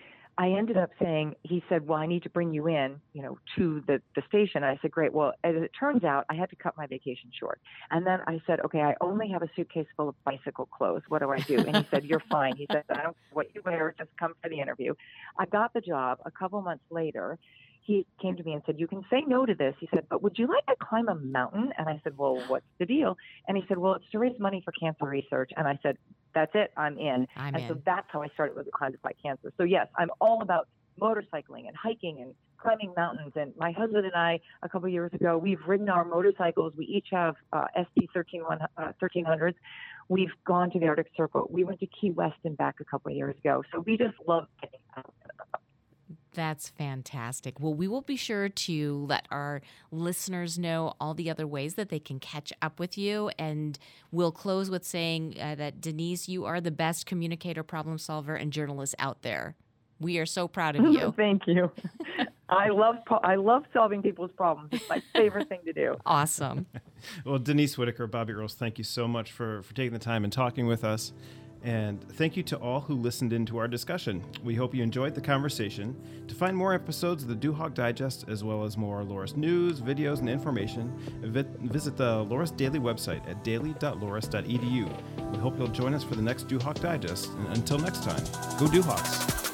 I 0.40 0.50
ended 0.50 0.76
up 0.76 0.90
saying, 1.02 1.34
he 1.42 1.64
said, 1.68 1.88
well, 1.88 1.98
I 1.98 2.06
need 2.06 2.22
to 2.22 2.30
bring 2.30 2.52
you 2.52 2.68
in, 2.68 3.00
you 3.12 3.22
know, 3.22 3.38
to 3.56 3.82
the, 3.88 4.00
the 4.14 4.22
station. 4.28 4.62
I 4.62 4.78
said, 4.80 4.92
great. 4.92 5.12
Well, 5.12 5.32
as 5.42 5.56
it 5.56 5.72
turns 5.78 6.04
out, 6.04 6.26
I 6.30 6.36
had 6.36 6.48
to 6.50 6.56
cut 6.56 6.76
my 6.76 6.86
vacation 6.86 7.32
short. 7.36 7.60
And 7.90 8.06
then 8.06 8.20
I 8.28 8.40
said, 8.46 8.60
okay, 8.60 8.80
I 8.80 8.94
only 9.00 9.28
have 9.30 9.42
a 9.42 9.50
suitcase 9.56 9.88
full 9.96 10.08
of 10.08 10.14
bicycle 10.24 10.66
clothes. 10.66 11.02
What 11.08 11.22
do 11.22 11.30
I 11.30 11.40
do? 11.40 11.58
And 11.58 11.76
he 11.76 11.86
said, 11.90 12.04
you're 12.04 12.22
fine. 12.30 12.54
He 12.54 12.68
said, 12.70 12.84
I 12.88 13.02
don't 13.02 13.16
care 13.16 13.32
what 13.32 13.52
you 13.52 13.62
wear, 13.64 13.92
just 13.98 14.10
come 14.16 14.34
for 14.40 14.48
the 14.48 14.60
interview. 14.60 14.94
I 15.36 15.46
got 15.46 15.74
the 15.74 15.80
job 15.80 16.18
a 16.24 16.30
couple 16.30 16.62
months 16.62 16.84
later 16.88 17.36
he 17.88 18.06
came 18.20 18.36
to 18.36 18.42
me 18.44 18.52
and 18.52 18.62
said, 18.66 18.78
You 18.78 18.86
can 18.86 19.02
say 19.10 19.22
no 19.26 19.46
to 19.46 19.54
this. 19.54 19.74
He 19.80 19.88
said, 19.94 20.04
But 20.10 20.22
would 20.22 20.38
you 20.38 20.46
like 20.46 20.66
to 20.66 20.76
climb 20.78 21.08
a 21.08 21.14
mountain? 21.14 21.72
And 21.78 21.88
I 21.88 21.98
said, 22.04 22.18
Well, 22.18 22.42
what's 22.46 22.66
the 22.78 22.84
deal? 22.84 23.16
And 23.48 23.56
he 23.56 23.64
said, 23.66 23.78
Well, 23.78 23.94
it's 23.94 24.04
to 24.12 24.18
raise 24.18 24.38
money 24.38 24.60
for 24.62 24.72
cancer 24.72 25.06
research. 25.06 25.50
And 25.56 25.66
I 25.66 25.78
said, 25.82 25.96
That's 26.38 26.52
it. 26.54 26.72
I'm 26.76 26.96
in. 26.98 27.26
I'm 27.36 27.54
and 27.56 27.64
in. 27.64 27.68
so 27.68 27.82
that's 27.84 28.06
how 28.10 28.22
I 28.22 28.28
started 28.28 28.56
with 28.56 28.66
the 28.66 28.70
Climb 28.70 28.92
to 28.92 28.98
Fight 28.98 29.16
Cancer. 29.20 29.52
So, 29.56 29.64
yes, 29.64 29.88
I'm 29.96 30.10
all 30.20 30.40
about 30.40 30.68
motorcycling 31.00 31.66
and 31.66 31.76
hiking 31.76 32.20
and 32.20 32.32
climbing 32.58 32.92
mountains. 32.96 33.32
And 33.34 33.52
my 33.56 33.72
husband 33.72 34.04
and 34.04 34.14
I, 34.14 34.38
a 34.62 34.68
couple 34.68 34.86
of 34.86 34.92
years 34.92 35.12
ago, 35.12 35.36
we've 35.36 35.58
ridden 35.66 35.88
our 35.88 36.04
motorcycles. 36.04 36.74
We 36.76 36.84
each 36.86 37.08
have 37.10 37.34
uh, 37.52 37.66
ST 37.74 38.08
13, 38.14 38.42
uh, 38.76 38.92
1300s. 39.02 39.54
We've 40.08 40.30
gone 40.44 40.70
to 40.70 40.78
the 40.78 40.86
Arctic 40.86 41.08
Circle. 41.16 41.48
We 41.50 41.64
went 41.64 41.80
to 41.80 41.86
Key 41.86 42.10
West 42.10 42.38
and 42.44 42.56
back 42.56 42.76
a 42.80 42.84
couple 42.84 43.10
of 43.10 43.16
years 43.16 43.36
ago. 43.36 43.64
So 43.72 43.80
we 43.80 43.96
just 43.96 44.14
love 44.28 44.46
getting 44.60 44.80
out. 44.96 45.12
That's 46.38 46.68
fantastic. 46.68 47.58
Well, 47.58 47.74
we 47.74 47.88
will 47.88 48.02
be 48.02 48.14
sure 48.14 48.48
to 48.48 49.06
let 49.08 49.26
our 49.28 49.60
listeners 49.90 50.56
know 50.56 50.94
all 51.00 51.12
the 51.12 51.30
other 51.30 51.48
ways 51.48 51.74
that 51.74 51.88
they 51.88 51.98
can 51.98 52.20
catch 52.20 52.52
up 52.62 52.78
with 52.78 52.96
you. 52.96 53.32
And 53.40 53.76
we'll 54.12 54.30
close 54.30 54.70
with 54.70 54.84
saying 54.84 55.34
uh, 55.40 55.56
that, 55.56 55.80
Denise, 55.80 56.28
you 56.28 56.44
are 56.44 56.60
the 56.60 56.70
best 56.70 57.06
communicator, 57.06 57.64
problem 57.64 57.98
solver, 57.98 58.36
and 58.36 58.52
journalist 58.52 58.94
out 59.00 59.22
there. 59.22 59.56
We 59.98 60.18
are 60.18 60.26
so 60.26 60.46
proud 60.46 60.76
of 60.76 60.84
you. 60.92 61.12
Thank 61.16 61.48
you. 61.48 61.72
I 62.48 62.68
love 62.68 62.98
I 63.24 63.34
love 63.34 63.64
solving 63.72 64.00
people's 64.00 64.30
problems. 64.30 64.68
It's 64.70 64.88
my 64.88 65.02
favorite 65.16 65.48
thing 65.48 65.62
to 65.64 65.72
do. 65.72 65.96
Awesome. 66.06 66.66
well, 67.24 67.40
Denise 67.40 67.76
Whitaker, 67.76 68.06
Bobby 68.06 68.32
Earls, 68.32 68.54
thank 68.54 68.78
you 68.78 68.84
so 68.84 69.08
much 69.08 69.32
for, 69.32 69.62
for 69.64 69.74
taking 69.74 69.92
the 69.92 69.98
time 69.98 70.22
and 70.22 70.32
talking 70.32 70.68
with 70.68 70.84
us. 70.84 71.12
And 71.62 72.02
thank 72.12 72.36
you 72.36 72.42
to 72.44 72.56
all 72.56 72.80
who 72.80 72.94
listened 72.94 73.32
in 73.32 73.44
to 73.46 73.58
our 73.58 73.68
discussion. 73.68 74.24
We 74.44 74.54
hope 74.54 74.74
you 74.74 74.82
enjoyed 74.82 75.14
the 75.14 75.20
conversation. 75.20 75.96
To 76.28 76.34
find 76.34 76.56
more 76.56 76.72
episodes 76.72 77.24
of 77.24 77.28
the 77.28 77.34
Duhawk 77.34 77.74
Digest, 77.74 78.26
as 78.28 78.44
well 78.44 78.64
as 78.64 78.76
more 78.76 79.02
Loras 79.02 79.36
news, 79.36 79.80
videos, 79.80 80.20
and 80.20 80.28
information, 80.28 80.92
visit 81.22 81.96
the 81.96 82.24
Loras 82.26 82.56
Daily 82.56 82.78
website 82.78 83.28
at 83.28 83.42
daily.loras.edu. 83.42 85.32
We 85.32 85.38
hope 85.38 85.58
you'll 85.58 85.68
join 85.68 85.94
us 85.94 86.04
for 86.04 86.14
the 86.14 86.22
next 86.22 86.48
Duhawk 86.48 86.80
Digest. 86.80 87.30
And 87.32 87.56
until 87.56 87.78
next 87.78 88.04
time, 88.04 88.22
go 88.58 88.66
Duhawks! 88.66 89.47